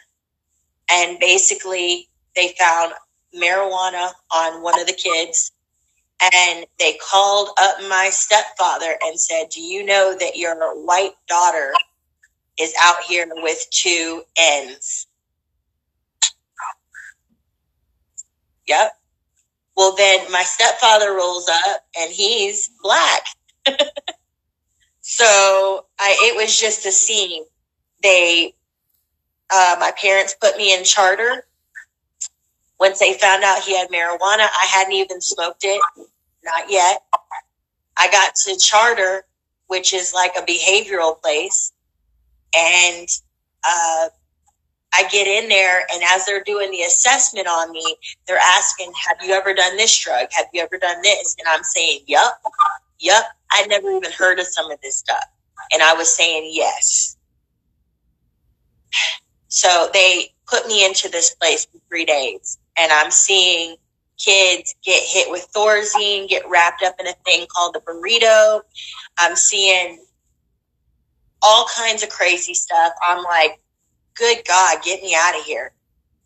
[0.90, 2.92] And basically, they found
[3.37, 5.53] marijuana on one of the kids
[6.35, 11.72] and they called up my stepfather and said, Do you know that your white daughter
[12.61, 15.08] is out here with two ends?
[18.68, 18.92] Yep.
[19.76, 23.22] Well, then my stepfather rolls up and he's black.
[25.00, 27.44] so I, it was just a scene.
[28.02, 28.54] They,
[29.50, 31.44] uh, my parents put me in charter
[32.78, 35.81] once they found out he had marijuana, I hadn't even smoked it.
[36.44, 37.02] Not yet.
[37.96, 39.24] I got to charter,
[39.66, 41.72] which is like a behavioral place.
[42.57, 43.09] And,
[43.68, 44.09] uh,
[44.92, 47.96] I get in there and as they're doing the assessment on me,
[48.27, 50.29] they're asking, have you ever done this drug?
[50.33, 51.37] Have you ever done this?
[51.38, 52.40] And I'm saying, yup,
[52.98, 53.24] yup.
[53.53, 55.24] I'd never even heard of some of this stuff.
[55.72, 57.16] And I was saying yes.
[59.48, 63.77] So they put me into this place for three days and I'm seeing
[64.18, 68.62] kids get hit with Thorazine, get wrapped up in a thing called the burrito.
[69.18, 70.05] I'm seeing
[71.42, 72.92] all kinds of crazy stuff.
[73.07, 73.61] I'm like,
[74.18, 75.72] good God, get me out of here.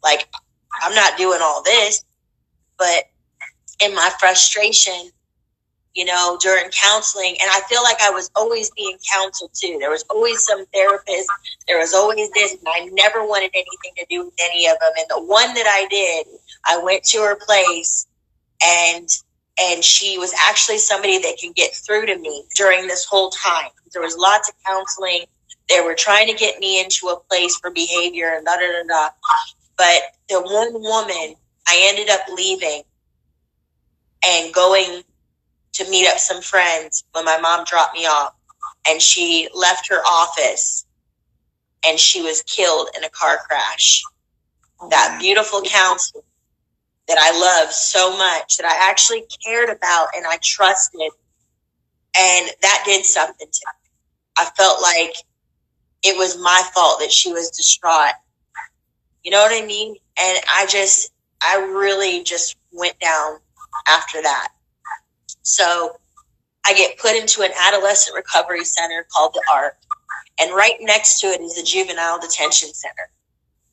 [0.03, 0.29] Like,
[0.83, 2.05] I'm not doing all this.
[2.79, 3.05] But
[3.81, 5.11] in my frustration,
[5.95, 7.37] you know, during counseling.
[7.43, 9.79] And I feel like I was always being counseled too.
[9.81, 11.29] There was always some therapist.
[11.69, 14.93] There was always this, and I never wanted anything to do with any of them.
[14.99, 16.27] And the one that I did,
[16.67, 18.07] I went to her place
[18.65, 19.09] and
[19.61, 23.71] and she was actually somebody that can get through to me during this whole time.
[23.93, 25.25] There was lots of counseling.
[25.73, 28.83] They were trying to get me into a place for behavior and da da da
[28.89, 29.09] da.
[29.79, 31.35] But the one woman,
[31.67, 32.83] I ended up leaving
[34.25, 35.03] and going
[35.75, 38.35] to meet up some friends when my mom dropped me off
[38.87, 40.85] and she left her office
[41.87, 44.03] and she was killed in a car crash.
[44.91, 46.23] That oh beautiful counselor
[47.09, 51.11] that I loved so much that I actually cared about and I trusted.
[52.17, 53.91] And that did something to me.
[54.39, 55.15] I felt like
[56.03, 58.15] it was my fault that she was distraught.
[59.23, 59.97] You know what I mean?
[60.21, 61.13] And I just,
[61.43, 63.39] I really just went down
[63.89, 64.49] after that.
[65.43, 65.97] So
[66.67, 69.77] I get put into an adolescent recovery center called the ARC.
[70.41, 73.11] And right next to it is the juvenile detention center.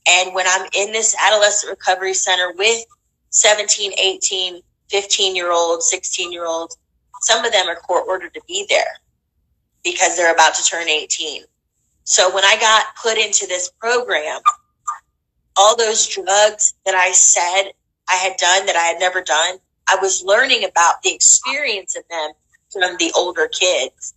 [0.08, 2.86] And when I'm in this adolescent recovery center with
[3.32, 6.78] 17, 18, 15 year olds, 16 year olds,
[7.22, 9.00] some of them are court ordered to be there
[9.84, 11.44] because they're about to turn 18.
[12.10, 14.42] So when I got put into this program,
[15.56, 17.74] all those drugs that I said
[18.10, 22.02] I had done that I had never done, I was learning about the experience of
[22.10, 22.32] them
[22.74, 24.16] from the older kids.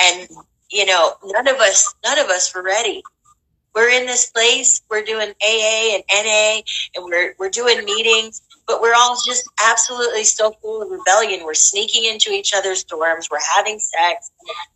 [0.00, 0.28] And,
[0.68, 3.04] you know, none of us, none of us were ready.
[3.72, 6.62] We're in this place, we're doing AA and NA
[6.96, 11.44] and we're, we're doing meetings, but we're all just absolutely still full of rebellion.
[11.44, 13.28] We're sneaking into each other's dorms.
[13.28, 14.30] We're having sex.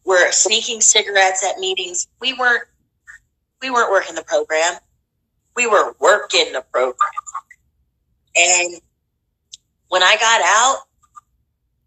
[0.04, 2.08] We're sneaking cigarettes at meetings.
[2.20, 2.64] We weren't,
[3.62, 4.74] we weren't working the program.
[5.54, 6.96] We were working the program.
[8.34, 8.80] And
[9.90, 10.78] when I got out,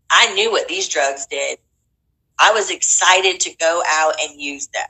[0.10, 1.58] I knew what these drugs did.
[2.40, 4.88] I was excited to go out and use them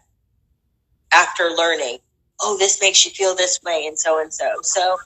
[1.11, 1.97] after learning
[2.39, 4.47] oh, this makes you feel this way and so and so.
[4.61, 4.97] So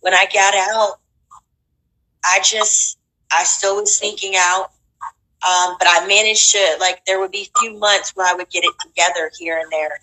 [0.00, 1.00] when I got out,
[2.26, 2.98] I just,
[3.32, 4.70] I still was sneaking out.
[5.46, 8.50] Um, but I managed to, like, there would be a few months where I would
[8.50, 10.00] get it together here and there.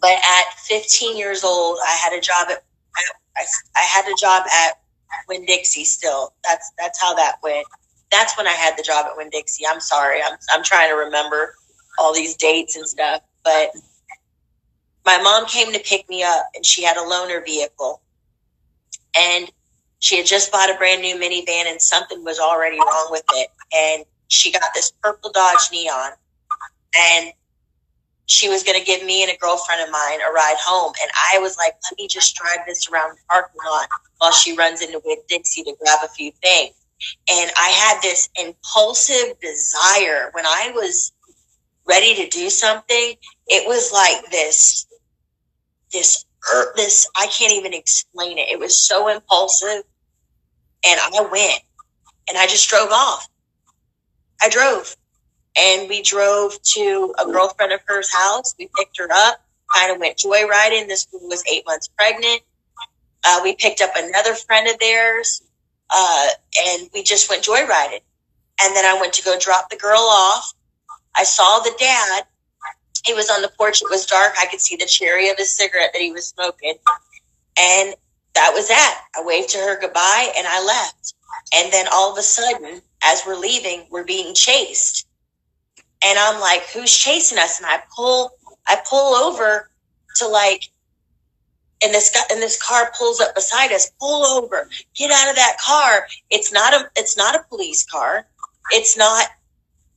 [0.00, 2.62] But at 15 years old, I had a job at,
[3.36, 3.44] I,
[3.76, 4.74] I had a job at
[5.28, 6.34] Winn Dixie still.
[6.44, 7.66] That's, that's how that went.
[8.10, 9.64] That's when I had the job at Winn Dixie.
[9.66, 10.20] I'm sorry.
[10.22, 11.54] I'm, I'm trying to remember
[11.98, 13.22] all these dates and stuff.
[13.42, 13.70] But
[15.04, 18.00] my mom came to pick me up and she had a loaner vehicle.
[19.18, 19.50] And
[19.98, 23.48] she had just bought a brand new minivan and something was already wrong with it.
[23.76, 26.12] And she got this purple Dodge Neon.
[26.96, 27.32] And
[28.26, 30.92] she was going to give me and a girlfriend of mine a ride home.
[31.00, 33.88] And I was like, let me just drive this around the parking lot
[34.18, 36.74] while she runs into Winn Dixie to grab a few things.
[37.30, 41.12] And I had this impulsive desire when I was
[41.88, 43.14] ready to do something.
[43.46, 44.86] It was like this,
[45.92, 46.26] this,
[46.76, 48.48] this, I can't even explain it.
[48.50, 49.82] It was so impulsive.
[50.86, 51.60] And I went
[52.28, 53.28] and I just drove off.
[54.40, 54.96] I drove
[55.58, 58.54] and we drove to a girlfriend of hers house.
[58.58, 59.42] We picked her up,
[59.74, 60.86] kind of went joyriding.
[60.86, 62.42] This woman was eight months pregnant.
[63.24, 65.42] Uh, we picked up another friend of theirs,
[65.90, 66.28] uh,
[66.66, 68.00] and we just went joyriding.
[68.60, 70.52] And then I went to go drop the girl off.
[71.16, 72.24] I saw the dad.
[73.08, 73.82] He was on the porch.
[73.82, 74.34] It was dark.
[74.40, 76.74] I could see the cherry of his cigarette that he was smoking.
[77.58, 77.94] And
[78.34, 79.04] that was that.
[79.16, 81.14] I waved to her goodbye and I left.
[81.54, 85.08] And then all of a sudden, as we're leaving, we're being chased
[86.04, 87.58] and I'm like, who's chasing us?
[87.58, 88.30] And I pull,
[88.66, 89.70] I pull over
[90.16, 90.64] to like,
[91.82, 93.90] and this guy, and this car pulls up beside us.
[94.00, 96.06] Pull over, get out of that car.
[96.30, 98.26] It's not a, it's not a police car.
[98.72, 99.28] It's not.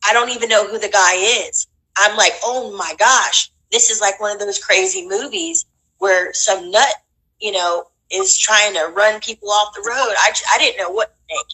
[0.08, 1.68] I don't even know who the guy is.
[2.02, 5.66] I'm like, oh my gosh, this is like one of those crazy movies
[6.00, 6.96] where some nut,
[7.40, 10.14] you know, is trying to run people off the road.
[10.18, 11.48] I, I didn't know what to think.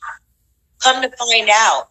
[0.81, 1.89] Come to find out,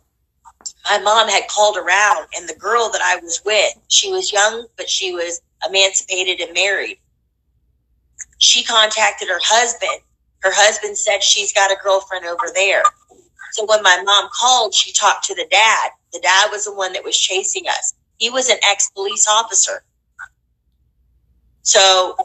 [0.85, 4.67] my mom had called around and the girl that I was with, she was young,
[4.77, 6.99] but she was emancipated and married.
[8.39, 10.01] She contacted her husband.
[10.41, 12.83] Her husband said she's got a girlfriend over there.
[13.53, 15.91] So when my mom called, she talked to the dad.
[16.13, 17.95] The dad was the one that was chasing us.
[18.19, 19.83] He was an ex police officer.
[21.63, 22.17] So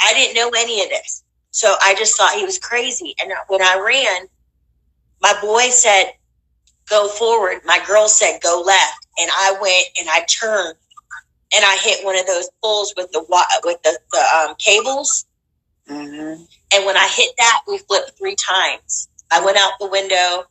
[0.00, 1.24] I didn't know any of this.
[1.50, 3.14] So I just thought he was crazy.
[3.20, 4.28] And when I ran,
[5.20, 6.12] my boy said,
[6.88, 7.60] go forward.
[7.64, 10.78] My girl said go left, and I went and I turned
[11.54, 13.20] and I hit one of those poles with the
[13.64, 15.26] with the, the um, cables.
[15.88, 16.42] Mm-hmm.
[16.74, 19.08] And when I hit that, we flipped three times.
[19.32, 20.44] I went out the window.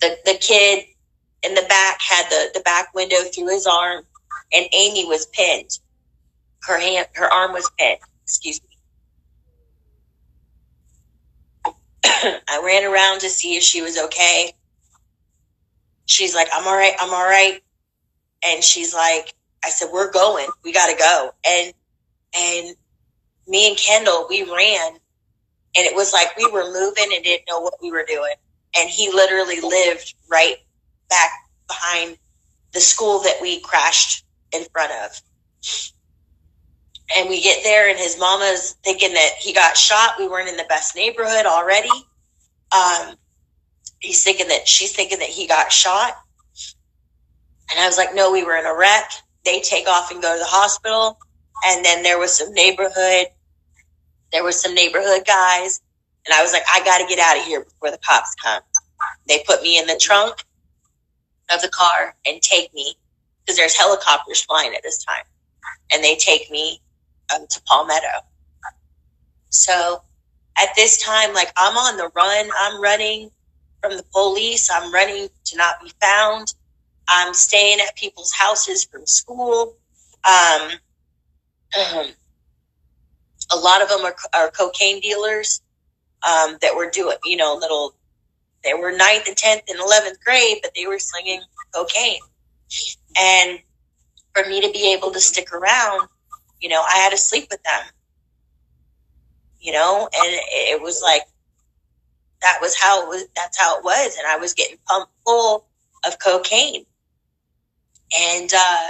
[0.00, 0.84] The the kid
[1.46, 4.04] in the back had the the back window through his arm,
[4.52, 5.78] and Amy was pinned.
[6.62, 8.00] Her hand, her arm was pinned.
[8.24, 8.68] Excuse me.
[12.04, 14.52] I ran around to see if she was okay.
[16.06, 16.94] She's like, I'm all right.
[17.00, 17.60] I'm all right.
[18.44, 19.34] And she's like,
[19.64, 20.46] I said, we're going.
[20.64, 21.30] We got to go.
[21.48, 21.72] And,
[22.38, 22.76] and
[23.48, 24.92] me and Kendall, we ran
[25.76, 28.34] and it was like we were moving and didn't know what we were doing.
[28.78, 30.56] And he literally lived right
[31.08, 31.30] back
[31.68, 32.16] behind
[32.72, 35.20] the school that we crashed in front of.
[37.16, 40.14] And we get there, and his mama's thinking that he got shot.
[40.18, 41.88] We weren't in the best neighborhood already.
[42.72, 43.14] Um,
[44.00, 46.16] he's thinking that she's thinking that he got shot.
[47.70, 49.10] And I was like, no, we were in a wreck.
[49.44, 51.18] They take off and go to the hospital.
[51.66, 53.26] And then there was some neighborhood,
[54.32, 55.80] there was some neighborhood guys.
[56.26, 58.62] And I was like, I got to get out of here before the cops come.
[59.28, 60.44] They put me in the trunk
[61.52, 62.94] of the car and take me
[63.40, 65.24] because there's helicopters flying at this time.
[65.92, 66.80] And they take me
[67.34, 68.24] um, to Palmetto.
[69.50, 70.02] So
[70.58, 73.30] at this time, like I'm on the run, I'm running
[73.80, 74.70] from the police.
[74.72, 76.54] I'm running to not be found.
[77.08, 79.76] I'm staying at people's houses from school.
[80.24, 80.70] Um,
[83.52, 85.60] a lot of them are, are cocaine dealers
[86.22, 87.94] um, that were doing, you know, little.
[88.66, 91.42] They were ninth and tenth and eleventh grade, but they were slinging
[91.74, 92.20] cocaine.
[93.18, 93.60] And
[94.34, 96.08] for me to be able to stick around,
[96.60, 97.84] you know, I had to sleep with them.
[99.60, 100.28] You know, and
[100.70, 101.22] it was like
[102.42, 105.66] that was how it was that's how it was and i was getting pumped full
[106.06, 106.84] of cocaine
[108.18, 108.88] and uh,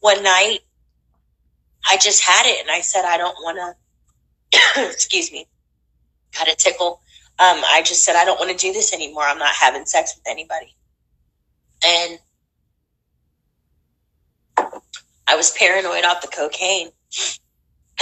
[0.00, 0.60] one night
[1.90, 3.58] i just had it and i said i don't want
[4.74, 5.46] to excuse me
[6.36, 7.00] got a tickle
[7.38, 10.14] um, i just said i don't want to do this anymore i'm not having sex
[10.16, 10.74] with anybody
[11.84, 12.18] and
[15.26, 16.90] I was paranoid off the cocaine.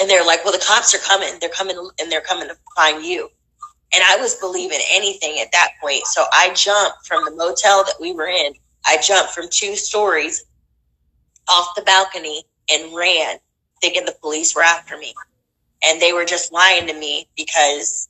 [0.00, 1.34] And they're like, well, the cops are coming.
[1.40, 3.28] They're coming and they're coming to find you.
[3.94, 6.06] And I was believing anything at that point.
[6.06, 8.54] So I jumped from the motel that we were in.
[8.86, 10.44] I jumped from two stories
[11.48, 13.38] off the balcony and ran,
[13.80, 15.14] thinking the police were after me.
[15.84, 18.08] And they were just lying to me because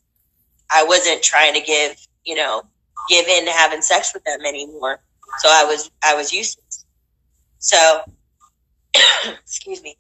[0.73, 2.63] I wasn't trying to give, you know,
[3.09, 5.01] give in to having sex with them anymore.
[5.39, 6.85] So I was, I was useless.
[7.59, 8.03] So,
[9.43, 9.97] excuse me.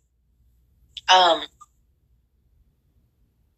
[1.13, 1.43] Um,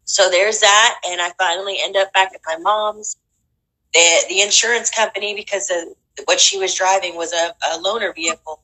[0.05, 0.99] so there's that.
[1.09, 3.17] And I finally end up back at my mom's.
[3.93, 8.61] The, the insurance company, because of what she was driving was a, a loaner vehicle.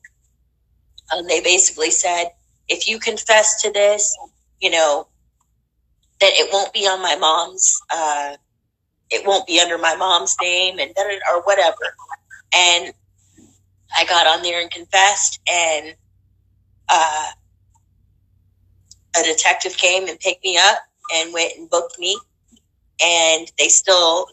[1.14, 2.30] Um, they basically said,
[2.68, 4.16] if you confess to this,
[4.60, 5.08] you know,
[6.20, 8.36] that it won't be on my mom's, uh,
[9.10, 10.92] it won't be under my mom's name and
[11.32, 11.96] or whatever.
[12.54, 12.92] And
[13.96, 15.94] I got on there and confessed and,
[16.88, 17.26] uh,
[19.18, 20.78] a detective came and picked me up
[21.14, 22.18] and went and booked me
[23.02, 24.26] and they still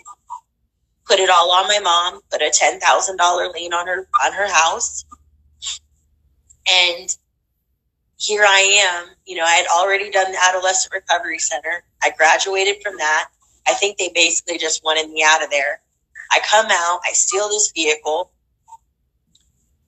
[1.07, 5.05] put it all on my mom, put a $10,000 lien on her, on her house.
[6.69, 7.09] And
[8.17, 11.83] here I am, you know, I had already done the adolescent recovery center.
[12.03, 13.29] I graduated from that.
[13.67, 15.81] I think they basically just wanted me out of there.
[16.31, 18.31] I come out, I steal this vehicle,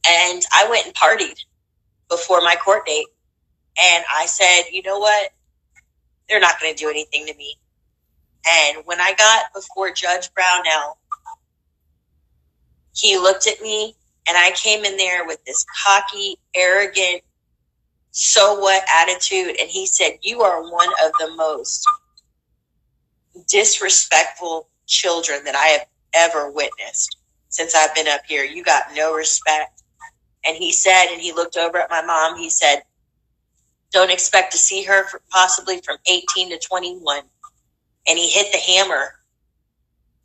[0.07, 1.39] and I went and partied
[2.09, 3.07] before my court date.
[3.81, 5.31] And I said, you know what?
[6.27, 7.55] They're not going to do anything to me.
[8.47, 10.97] And when I got before Judge Brownell,
[12.93, 13.95] he looked at me
[14.27, 17.21] and I came in there with this cocky, arrogant,
[18.19, 19.55] so what attitude.
[19.61, 21.85] And he said, You are one of the most
[23.47, 27.15] disrespectful children that I have ever witnessed
[27.47, 28.43] since I've been up here.
[28.43, 29.83] You got no respect.
[30.45, 32.81] And he said, and he looked over at my mom, he said,
[33.93, 37.21] Don't expect to see her for possibly from 18 to 21.
[38.05, 39.13] And he hit the hammer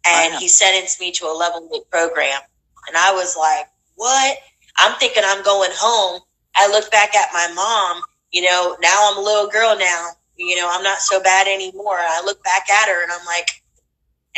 [0.04, 2.40] and he sentenced me to a level eight program.
[2.88, 4.36] And I was like, what?
[4.78, 6.22] I'm thinking I'm going home.
[6.56, 8.02] I look back at my mom,
[8.32, 11.96] you know, now I'm a little girl now, you know, I'm not so bad anymore.
[11.98, 13.62] I look back at her and I'm like,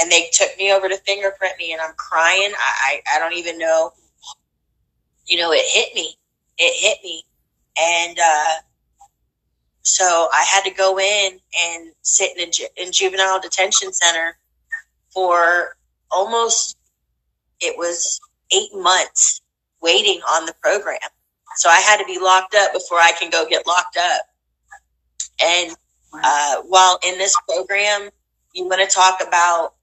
[0.00, 2.52] and they took me over to fingerprint me and I'm crying.
[2.56, 3.92] I, I, I don't even know,
[5.26, 6.16] you know, it hit me.
[6.58, 7.24] It hit me.
[7.80, 8.54] And, uh,
[9.82, 14.38] so I had to go in and sit in a ju- in juvenile detention center
[15.12, 15.76] for
[16.10, 16.78] almost,
[17.60, 18.20] it was
[18.52, 19.42] eight months
[19.82, 20.98] waiting on the program.
[21.56, 24.22] So I had to be locked up before I can go get locked up.
[25.42, 25.76] And
[26.12, 28.10] uh, while in this program,
[28.54, 29.74] you want to talk about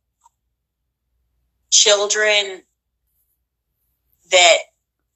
[1.71, 2.61] children
[4.31, 4.57] that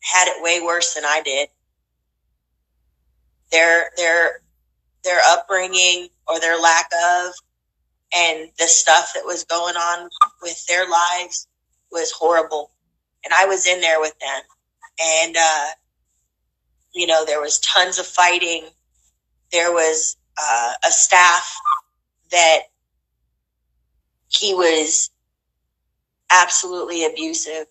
[0.01, 1.49] had it way worse than I did.
[3.51, 4.41] Their their
[5.03, 7.33] their upbringing or their lack of
[8.15, 10.09] and the stuff that was going on
[10.41, 11.47] with their lives
[11.91, 12.71] was horrible
[13.23, 14.41] and I was in there with them.
[14.99, 15.65] And, uh,
[16.97, 18.65] you know, there was tons of fighting.
[19.51, 21.55] There was uh, a staff
[22.31, 22.59] that
[24.29, 25.11] he was
[26.31, 27.67] absolutely abusive.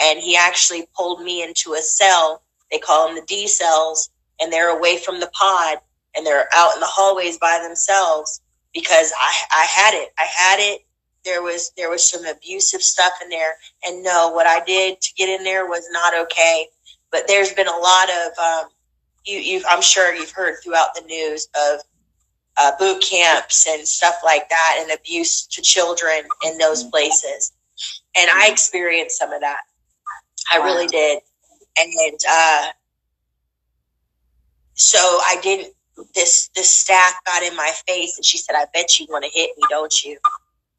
[0.00, 2.42] And he actually pulled me into a cell.
[2.70, 4.10] They call them the D cells,
[4.40, 5.78] and they're away from the pod
[6.16, 8.40] and they're out in the hallways by themselves
[8.74, 10.10] because I, I had it.
[10.18, 10.82] I had it
[11.24, 15.14] there was there was some abusive stuff in there and no what i did to
[15.16, 16.66] get in there was not okay
[17.10, 18.70] but there's been a lot of um,
[19.24, 21.80] you, i'm sure you've heard throughout the news of
[22.56, 26.90] uh, boot camps and stuff like that and abuse to children in those mm-hmm.
[26.90, 27.52] places.
[28.18, 29.60] And i experienced some of that.
[30.52, 31.20] I really did.
[31.78, 32.68] And uh,
[34.74, 35.72] so i didn't
[36.14, 39.30] this this staff got in my face and she said i bet you want to
[39.30, 40.18] hit me don't you?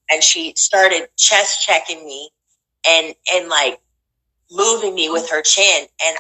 [0.10, 2.30] And she started chest checking me
[2.88, 3.80] and and like
[4.52, 6.18] moving me with her chin and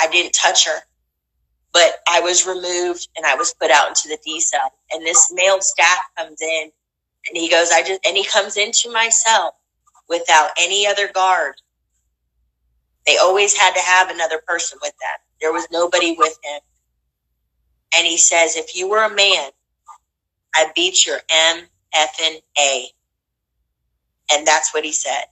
[0.00, 0.80] I didn't touch her.
[1.72, 4.72] But I was removed and I was put out into the D cell.
[4.90, 6.70] And this male staff comes in
[7.28, 9.54] and he goes, I just and he comes into my cell
[10.08, 11.54] without any other guard.
[13.06, 15.18] They always had to have another person with them.
[15.40, 16.60] There was nobody with him.
[17.96, 19.50] And he says, if you were a man,
[20.54, 21.64] I beat your M
[22.58, 22.86] A.
[24.30, 25.24] And that's what he said.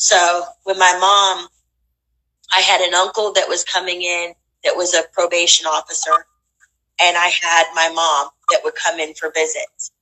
[0.00, 1.48] So with my mom,
[2.56, 4.32] I had an uncle that was coming in
[4.64, 6.26] that was a probation officer.
[7.00, 9.92] And I had my mom that would come in for visits.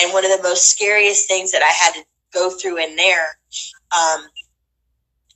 [0.00, 3.38] And one of the most scariest things that I had to go through in there
[3.96, 4.26] um,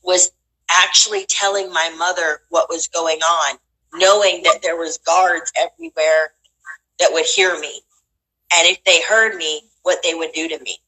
[0.05, 0.33] was
[0.71, 3.59] actually telling my mother what was going on
[3.95, 6.33] knowing that there was guards everywhere
[7.01, 7.83] that would hear me.
[8.55, 10.79] And if they heard me, what they would do to me.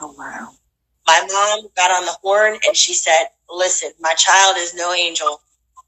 [0.00, 0.50] Oh, wow.
[1.06, 5.40] My mom got on the horn and she said, listen, my child is no angel,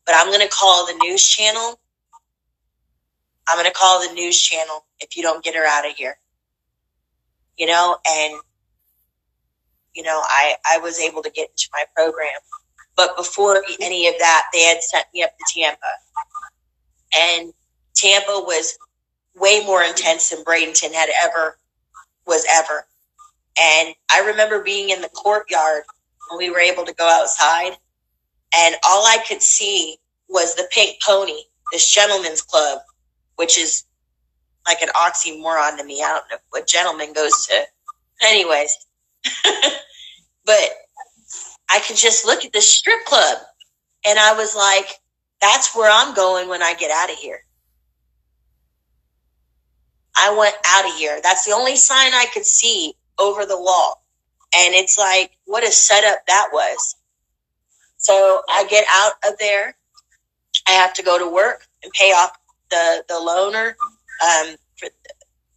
[0.07, 1.81] but I'm going to call the news channel.
[3.49, 6.19] I'm going to call the news channel if you don't get her out of here.
[7.57, 8.35] You know, and,
[9.95, 12.41] you know, I, I was able to get into my program.
[12.97, 15.87] But before any of that, they had sent me up to Tampa.
[17.17, 17.53] And
[17.95, 18.77] Tampa was
[19.37, 21.59] way more intense than Bradenton had ever
[22.27, 22.87] was ever.
[23.61, 25.85] And I remember being in the courtyard
[26.29, 27.77] when we were able to go outside,
[28.57, 29.97] and all I could see
[30.29, 31.43] was the pink pony,
[31.73, 32.81] this gentleman's club,
[33.37, 33.85] which is
[34.67, 36.03] like an oxymoron to me.
[36.03, 37.63] I don't know what gentleman goes to.
[38.23, 38.77] Anyways,
[40.45, 40.71] but
[41.71, 43.39] I could just look at this strip club
[44.07, 44.87] and I was like,
[45.41, 47.41] that's where I'm going when I get out of here.
[50.17, 51.21] I went out of here.
[51.23, 54.05] That's the only sign I could see over the wall.
[54.57, 56.97] And it's like, what a setup that was.
[57.97, 59.77] So I get out of there.
[60.69, 62.31] I have to go to work and pay off
[62.71, 63.75] the, the loaner,
[64.23, 64.89] um, for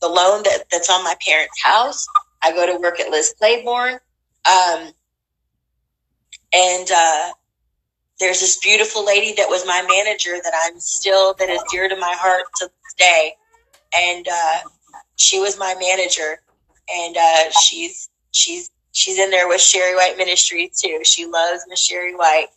[0.02, 2.08] the loan that, that's on my parents' house.
[2.42, 4.00] I go to work at Liz Claiborne.
[4.46, 4.92] Um,
[6.54, 7.32] and, uh,
[8.20, 11.96] there's this beautiful lady that was my manager that I'm still, that is dear to
[11.96, 13.34] my heart to this day.
[13.96, 14.58] And, uh,
[15.18, 16.42] she was my manager
[16.94, 21.02] and uh, she's she's she's in there with Sherry White Ministries too.
[21.04, 22.48] She loves Miss Sherry White,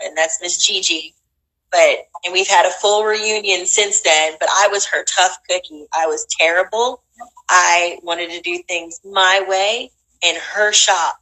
[0.00, 1.14] and that's Miss Gigi.
[1.70, 4.34] But and we've had a full reunion since then.
[4.40, 5.86] But I was her tough cookie.
[5.94, 7.02] I was terrible.
[7.48, 9.90] I wanted to do things my way
[10.22, 11.16] in her shop,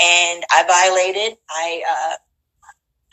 [0.00, 1.38] and I violated.
[1.50, 2.16] I uh,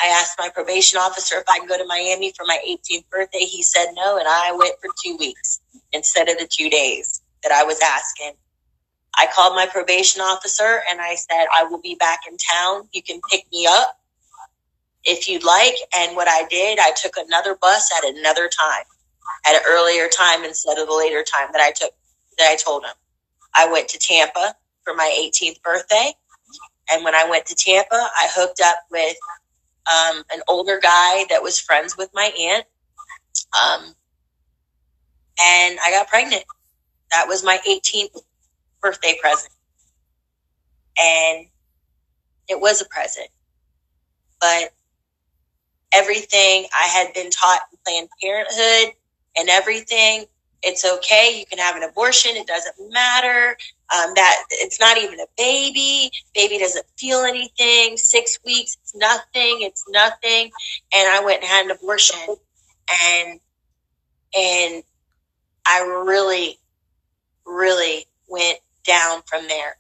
[0.02, 3.40] I asked my probation officer if I could go to Miami for my 18th birthday.
[3.40, 5.62] He said no, and I went for two weeks
[5.94, 8.34] instead of the two days that I was asking.
[9.18, 12.90] I called my probation officer and I said, I will be back in town.
[12.92, 14.00] You can pick me up
[15.04, 15.76] if you'd like.
[15.98, 18.84] And what I did, I took another bus at another time,
[19.46, 21.92] at an earlier time instead of the later time that I took,
[22.38, 22.94] that I told him.
[23.54, 26.14] I went to Tampa for my 18th birthday.
[26.92, 29.16] And when I went to Tampa, I hooked up with
[29.88, 32.66] um, an older guy that was friends with my aunt.
[33.54, 33.96] Um,
[35.42, 36.44] and I got pregnant.
[37.12, 38.22] That was my 18th
[38.86, 39.52] birthday present.
[41.00, 41.48] And
[42.48, 43.28] it was a present.
[44.40, 44.74] But
[45.92, 48.94] everything I had been taught in Planned Parenthood
[49.36, 50.26] and everything,
[50.62, 51.36] it's okay.
[51.40, 52.36] You can have an abortion.
[52.36, 53.58] It doesn't matter.
[53.96, 56.12] Um, that it's not even a baby.
[56.34, 57.98] Baby doesn't feel anything.
[57.98, 59.58] Six weeks, it's nothing.
[59.62, 60.52] It's nothing.
[60.94, 62.20] And I went and had an abortion,
[63.10, 63.40] and
[64.38, 64.84] and
[65.68, 66.58] I really,
[67.46, 69.78] really went down from there.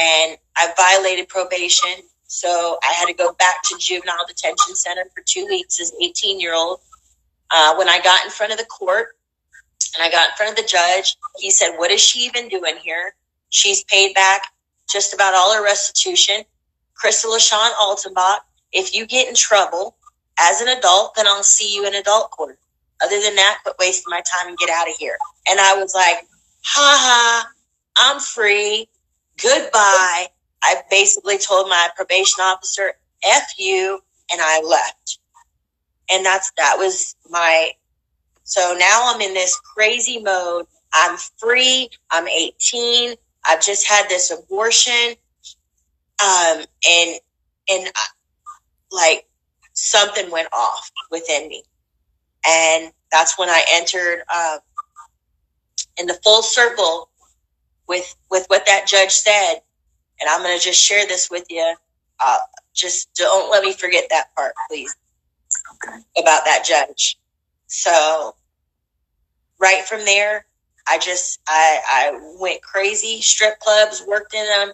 [0.00, 1.90] And I violated probation.
[2.26, 6.40] So I had to go back to juvenile detention center for two weeks as 18
[6.40, 6.80] year old.
[7.50, 9.16] Uh, when I got in front of the court
[9.96, 12.76] and I got in front of the judge, he said, what is she even doing
[12.76, 13.14] here?
[13.48, 14.42] She's paid back
[14.90, 16.42] just about all her restitution.
[17.02, 18.40] Krista LaShonne Altenbach,
[18.72, 19.96] if you get in trouble
[20.38, 22.58] as an adult, then I'll see you in adult court.
[23.02, 25.16] Other than that, quit wasting my time and get out of here.
[25.48, 26.18] And I was like,
[26.62, 27.50] ha ha,
[27.96, 28.88] I'm free.
[29.42, 30.26] Goodbye.
[30.62, 32.92] I basically told my probation officer,
[33.24, 35.18] F you, and I left.
[36.10, 37.70] And that's, that was my,
[38.44, 40.66] so now I'm in this crazy mode.
[40.92, 41.88] I'm free.
[42.10, 43.14] I'm 18.
[43.48, 45.14] I've just had this abortion.
[46.22, 47.20] Um, and,
[47.68, 48.10] and uh,
[48.90, 49.26] like
[49.72, 51.62] something went off within me.
[52.46, 54.58] And that's when I entered, uh,
[55.98, 57.10] in the full circle
[57.90, 59.56] with with what that judge said,
[60.20, 61.74] and I'm going to just share this with you.
[62.24, 62.38] Uh,
[62.72, 64.94] just don't let me forget that part, please,
[65.74, 65.98] okay.
[66.16, 67.18] about that judge.
[67.66, 68.36] So,
[69.58, 70.46] right from there,
[70.88, 73.20] I just I I went crazy.
[73.20, 74.72] Strip clubs, worked in them,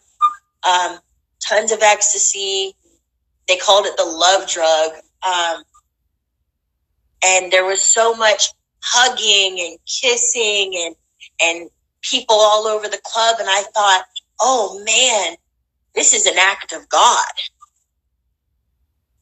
[0.63, 0.99] um,
[1.41, 2.75] tons of ecstasy.
[3.49, 4.91] They called it the love drug,
[5.27, 5.63] um,
[7.25, 8.51] and there was so much
[8.83, 10.97] hugging and kissing and
[11.41, 11.71] and
[12.11, 13.37] people all over the club.
[13.39, 14.05] And I thought,
[14.41, 15.37] oh man,
[15.95, 17.33] this is an act of God.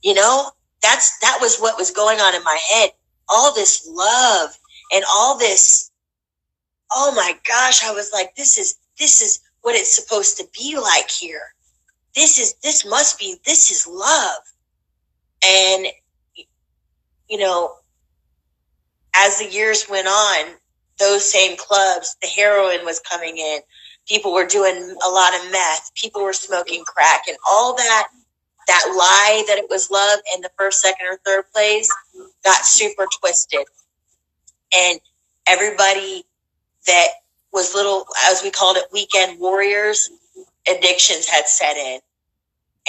[0.03, 0.51] You know,
[0.83, 2.91] that's, that was what was going on in my head.
[3.29, 4.51] All this love
[4.93, 5.91] and all this.
[6.93, 7.85] Oh my gosh.
[7.85, 11.55] I was like, this is, this is what it's supposed to be like here.
[12.15, 14.43] This is, this must be, this is love.
[15.47, 15.87] And
[17.29, 17.75] you know,
[19.15, 20.55] as the years went on,
[20.99, 23.61] those same clubs, the heroin was coming in.
[24.09, 25.91] People were doing a lot of meth.
[25.95, 28.09] People were smoking crack and all that,
[28.69, 31.91] that lie that it was love in the first, second, or third place
[32.45, 33.67] got super twisted.
[34.77, 35.01] And
[35.47, 36.25] everybody
[36.87, 37.09] that
[37.53, 40.11] was little, as we called it, weekend warriors,
[40.69, 42.01] addictions had set in.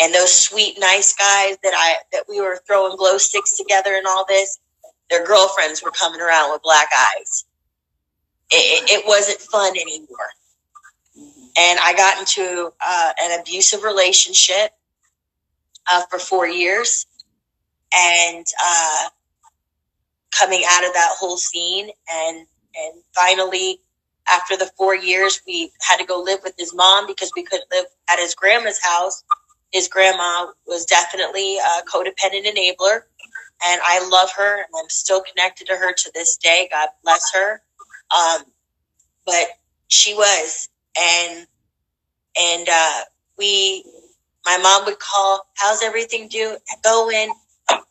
[0.02, 4.08] And those sweet, nice guys that I, that we were throwing glow sticks together and
[4.08, 4.60] all this,
[5.10, 7.46] their girlfriends were coming around with black eyes.
[8.52, 10.30] It, it wasn't fun anymore.
[11.58, 14.72] And I got into uh, an abusive relationship
[15.92, 17.08] uh, for four years.
[17.98, 18.98] And uh,
[20.32, 22.38] coming out of that whole scene and
[22.76, 23.80] and finally
[24.30, 27.70] after the four years we had to go live with his mom because we couldn't
[27.72, 29.24] live at his grandma's house
[29.72, 33.02] his grandma was definitely a codependent enabler
[33.66, 37.34] and i love her and i'm still connected to her to this day god bless
[37.34, 37.62] her
[38.12, 38.44] um,
[39.26, 39.46] but
[39.88, 41.48] she was and
[42.40, 43.02] and uh,
[43.38, 43.86] we
[44.46, 47.30] my mom would call how's everything do going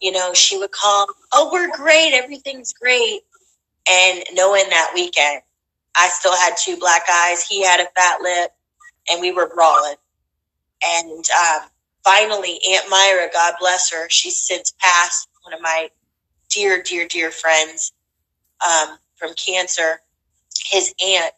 [0.01, 2.13] you know, she would call, oh, we're great.
[2.15, 3.23] Everything's great.
[3.91, 5.43] And knowing that weekend,
[5.97, 7.45] I still had two black eyes.
[7.47, 8.53] He had a fat lip
[9.11, 9.97] and we were brawling.
[10.85, 11.69] And um,
[12.05, 15.91] finally, Aunt Myra, God bless her, she's since passed, one of my
[16.51, 17.93] dear, dear, dear friends
[18.67, 20.01] um, from cancer.
[20.65, 21.35] His aunt,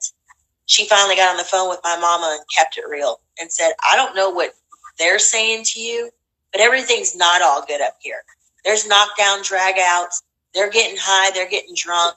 [0.66, 3.72] she finally got on the phone with my mama and kept it real and said,
[3.90, 4.52] I don't know what
[4.98, 6.10] they're saying to you,
[6.52, 8.22] but everything's not all good up here.
[8.64, 10.22] There's knockdown, drag outs.
[10.54, 12.16] They're getting high, they're getting drunk,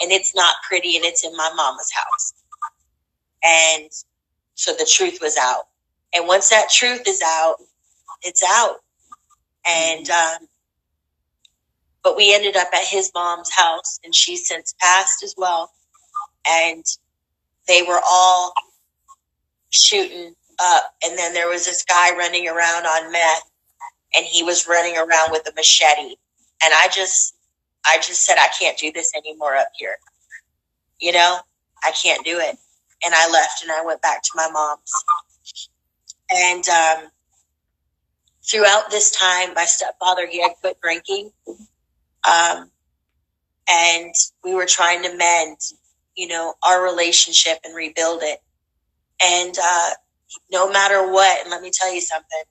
[0.00, 2.34] and it's not pretty, and it's in my mama's house.
[3.44, 3.90] And
[4.54, 5.64] so the truth was out.
[6.14, 7.56] And once that truth is out,
[8.22, 8.76] it's out.
[9.68, 10.48] And, um,
[12.04, 15.70] but we ended up at his mom's house, and she's since passed as well.
[16.48, 16.84] And
[17.68, 18.52] they were all
[19.70, 20.84] shooting up.
[21.04, 23.50] And then there was this guy running around on meth
[24.14, 26.16] and he was running around with a machete.
[26.62, 27.34] And I just,
[27.84, 29.96] I just said, I can't do this anymore up here.
[31.00, 31.38] You know,
[31.82, 32.56] I can't do it.
[33.04, 34.92] And I left and I went back to my mom's.
[36.30, 37.10] And um,
[38.48, 41.32] throughout this time, my stepfather, he had quit drinking.
[42.28, 42.70] Um,
[43.70, 44.14] and
[44.44, 45.56] we were trying to mend,
[46.20, 48.40] you know, our relationship and rebuild it.
[49.22, 49.90] And uh,
[50.52, 52.42] no matter what, and let me tell you something,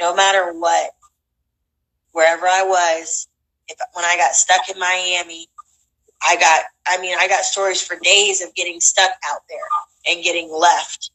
[0.00, 0.90] no matter what,
[2.12, 3.28] wherever I was,
[3.68, 5.48] if when I got stuck in Miami,
[6.22, 10.24] I got, I mean, I got stories for days of getting stuck out there and
[10.24, 11.10] getting left.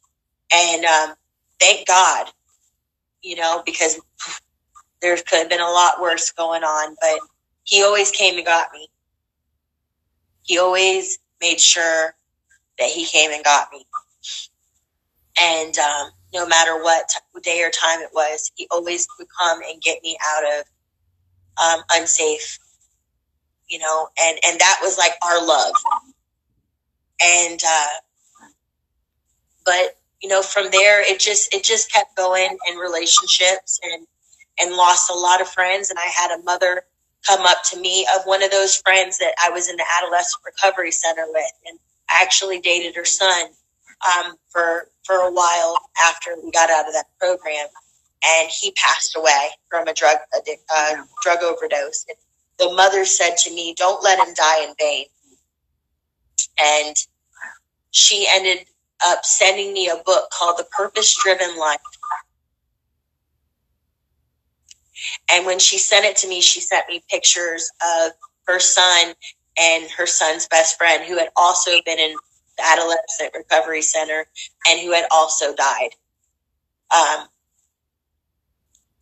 [0.54, 1.16] And um,
[1.60, 2.28] thank God,
[3.24, 4.00] you know, because
[5.02, 7.20] there could have been a lot worse going on, but
[7.64, 8.90] he always came and got me.
[10.44, 12.16] He always made sure
[12.80, 13.86] that he came and got me.
[15.40, 17.12] And um, no matter what
[17.44, 20.66] day or time it was, he always would come and get me out of
[21.64, 22.58] um, unsafe,
[23.68, 25.74] you know, and, and that was like our love.
[27.22, 28.48] And, uh,
[29.66, 34.08] but, you know, from there, it just, it just kept going in relationships and,
[34.60, 35.90] and lost a lot of friends.
[35.90, 36.86] And I had a mother
[37.28, 40.44] come up to me of one of those friends that I was in the adolescent
[40.46, 41.52] recovery center with.
[41.68, 43.48] And I actually dated her son,
[44.06, 47.68] um, for, for a while after we got out of that program
[48.26, 50.18] and he passed away from a drug
[50.76, 52.06] uh, drug overdose.
[52.10, 52.18] And
[52.58, 55.06] the mother said to me, "Don't let him die in vain."
[56.62, 56.96] And
[57.92, 58.68] she ended
[59.06, 61.80] up sending me a book called The Purpose Driven Life.
[65.32, 68.12] And when she sent it to me, she sent me pictures of
[68.48, 69.14] her son
[69.58, 72.16] and her son's best friend, who had also been in
[72.58, 74.28] the adolescent recovery center
[74.70, 75.90] and who had also died.
[76.96, 77.28] Um,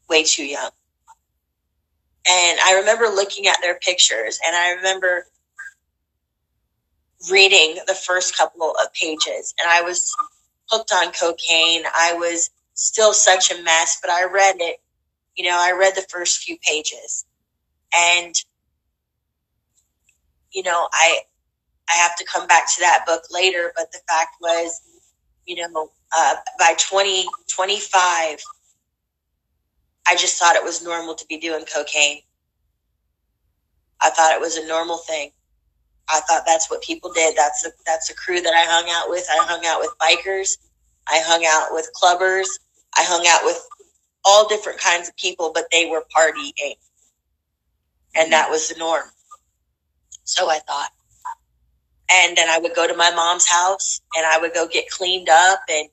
[0.10, 0.70] way too young.
[2.28, 5.26] And I remember looking at their pictures and I remember
[7.32, 10.14] reading the first couple of pages and I was
[10.70, 11.84] hooked on cocaine.
[11.96, 14.78] I was still such a mess, but I read it.
[15.36, 17.26] You know, I read the first few pages
[17.96, 18.36] and
[20.54, 21.20] you know, I
[21.90, 24.82] I have to come back to that book later, but the fact was,
[25.46, 28.40] you know, uh, by 2025,
[30.08, 32.22] I just thought it was normal to be doing cocaine.
[34.02, 35.32] I thought it was a normal thing.
[36.10, 37.36] I thought that's what people did.
[37.38, 39.26] That's the that's the crew that I hung out with.
[39.32, 40.58] I hung out with bikers.
[41.08, 42.48] I hung out with clubbers.
[42.98, 43.62] I hung out with
[44.24, 46.76] all different kinds of people, but they were partying.
[48.16, 49.06] And that was the norm.
[50.24, 50.90] So I thought.
[52.12, 55.30] And then I would go to my mom's house and I would go get cleaned
[55.30, 55.88] up and,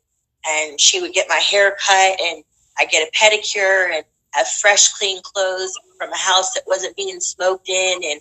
[0.46, 2.42] and she would get my hair cut and
[2.76, 7.20] I get a pedicure and have fresh, clean clothes from a house that wasn't being
[7.20, 8.20] smoked in and,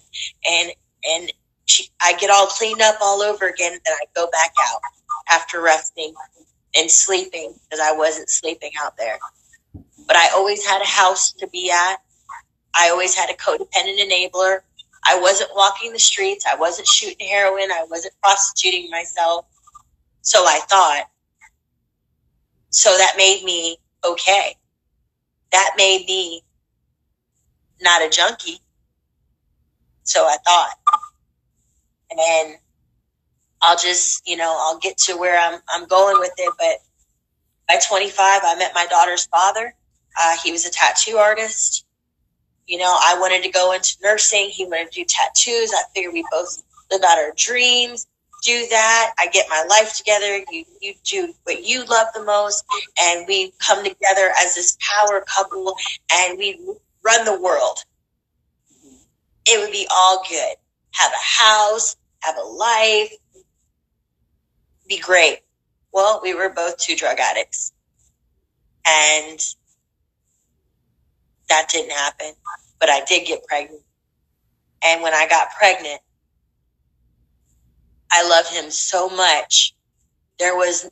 [0.49, 0.71] and,
[1.09, 1.33] and
[1.65, 3.73] she, I get all cleaned up all over again.
[3.73, 4.81] And I go back out
[5.29, 6.13] after resting
[6.75, 9.19] and sleeping because I wasn't sleeping out there.
[10.07, 11.97] But I always had a house to be at.
[12.75, 14.59] I always had a codependent enabler.
[15.05, 16.45] I wasn't walking the streets.
[16.51, 17.71] I wasn't shooting heroin.
[17.71, 19.47] I wasn't prostituting myself.
[20.21, 21.05] So I thought.
[22.71, 24.55] So that made me okay.
[25.51, 26.43] That made me
[27.81, 28.59] not a junkie.
[30.03, 30.71] So I thought.
[32.11, 32.55] And then
[33.61, 36.53] I'll just, you know, I'll get to where I'm, I'm going with it.
[36.59, 36.77] But
[37.67, 39.75] by 25, I met my daughter's father.
[40.19, 41.85] Uh, he was a tattoo artist.
[42.67, 44.49] You know, I wanted to go into nursing.
[44.49, 45.71] He wanted to do tattoos.
[45.73, 48.07] I figured we both live out our dreams.
[48.43, 49.13] Do that.
[49.17, 50.43] I get my life together.
[50.51, 52.65] You, you do what you love the most.
[53.01, 55.75] And we come together as this power couple
[56.13, 56.59] and we
[57.03, 57.79] run the world.
[59.47, 60.55] It would be all good.
[60.91, 63.13] Have a house, have a life,
[64.87, 65.39] be great.
[65.91, 67.71] Well, we were both two drug addicts.
[68.85, 69.39] And
[71.49, 72.33] that didn't happen,
[72.79, 73.81] but I did get pregnant.
[74.83, 76.01] And when I got pregnant,
[78.11, 79.73] I loved him so much.
[80.39, 80.89] There was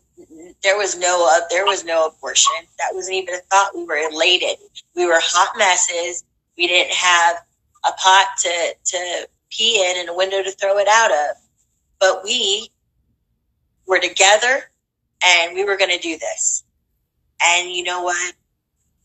[0.64, 2.56] there was no uh, there was no abortion.
[2.80, 3.76] That wasn't even a thought.
[3.76, 4.58] We were elated.
[4.96, 6.24] We were hot messes.
[6.58, 7.38] We didn't have
[7.86, 11.38] a pot to to pee in and a window to throw it out of.
[12.00, 12.70] But we
[13.88, 14.64] were together
[15.24, 16.64] and we were going to do this.
[17.44, 18.36] And you know what?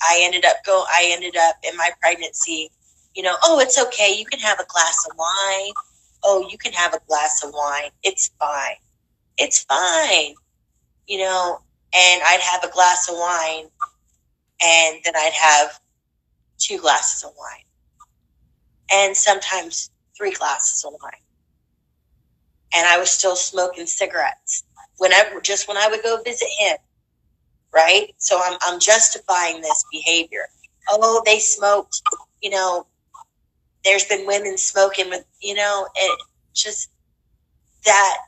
[0.02, 0.84] I ended up go.
[0.92, 2.70] I ended up in my pregnancy.
[3.14, 4.14] You know, oh, it's okay.
[4.16, 5.72] You can have a glass of wine.
[6.22, 7.90] Oh, you can have a glass of wine.
[8.02, 8.76] It's fine.
[9.38, 10.34] It's fine.
[11.06, 11.58] You know,
[11.94, 13.66] and I'd have a glass of wine,
[14.62, 15.80] and then I'd have
[16.58, 17.64] two glasses of wine,
[18.92, 21.12] and sometimes three glasses of wine.
[22.74, 24.62] And I was still smoking cigarettes
[24.98, 26.76] whenever, just when I would go visit him
[27.72, 28.14] right?
[28.18, 30.48] So I'm, I'm justifying this behavior.
[30.88, 32.02] Oh, they smoked,
[32.42, 32.86] you know,
[33.84, 36.20] there's been women smoking with, you know, it
[36.54, 36.90] just
[37.84, 38.18] that.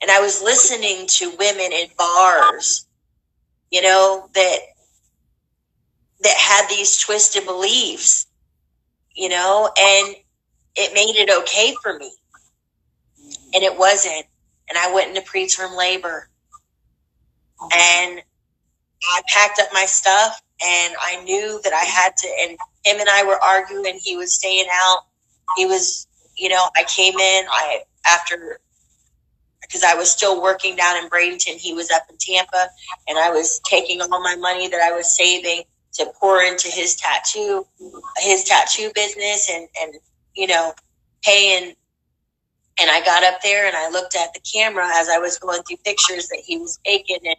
[0.00, 2.86] And I was listening to women in bars,
[3.70, 4.58] you know, that,
[6.22, 8.26] that had these twisted beliefs,
[9.14, 10.16] you know, and
[10.74, 12.10] it made it okay for me.
[13.54, 14.24] And it wasn't.
[14.68, 16.28] And I went into preterm labor.
[17.72, 18.22] And
[19.10, 22.50] I packed up my stuff and I knew that I had to, and
[22.84, 23.98] him and I were arguing.
[24.00, 25.00] He was staying out.
[25.56, 28.60] He was, you know, I came in, I, after,
[29.60, 31.56] because I was still working down in Bradenton.
[31.56, 32.68] He was up in Tampa
[33.08, 35.62] and I was taking all my money that I was saving
[35.94, 37.66] to pour into his tattoo,
[38.18, 39.94] his tattoo business and, and,
[40.34, 40.74] you know,
[41.22, 41.74] paying.
[42.80, 45.62] And I got up there and I looked at the camera as I was going
[45.62, 47.36] through pictures that he was taking and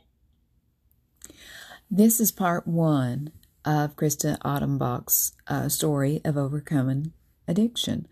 [1.89, 3.31] this is part one
[3.65, 7.13] of Krista Altenbach's uh, story of overcoming
[7.47, 8.07] addiction.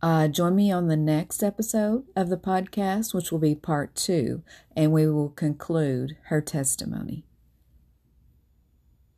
[0.00, 4.42] Uh, join me on the next episode of the podcast, which will be part two,
[4.76, 7.24] and we will conclude her testimony.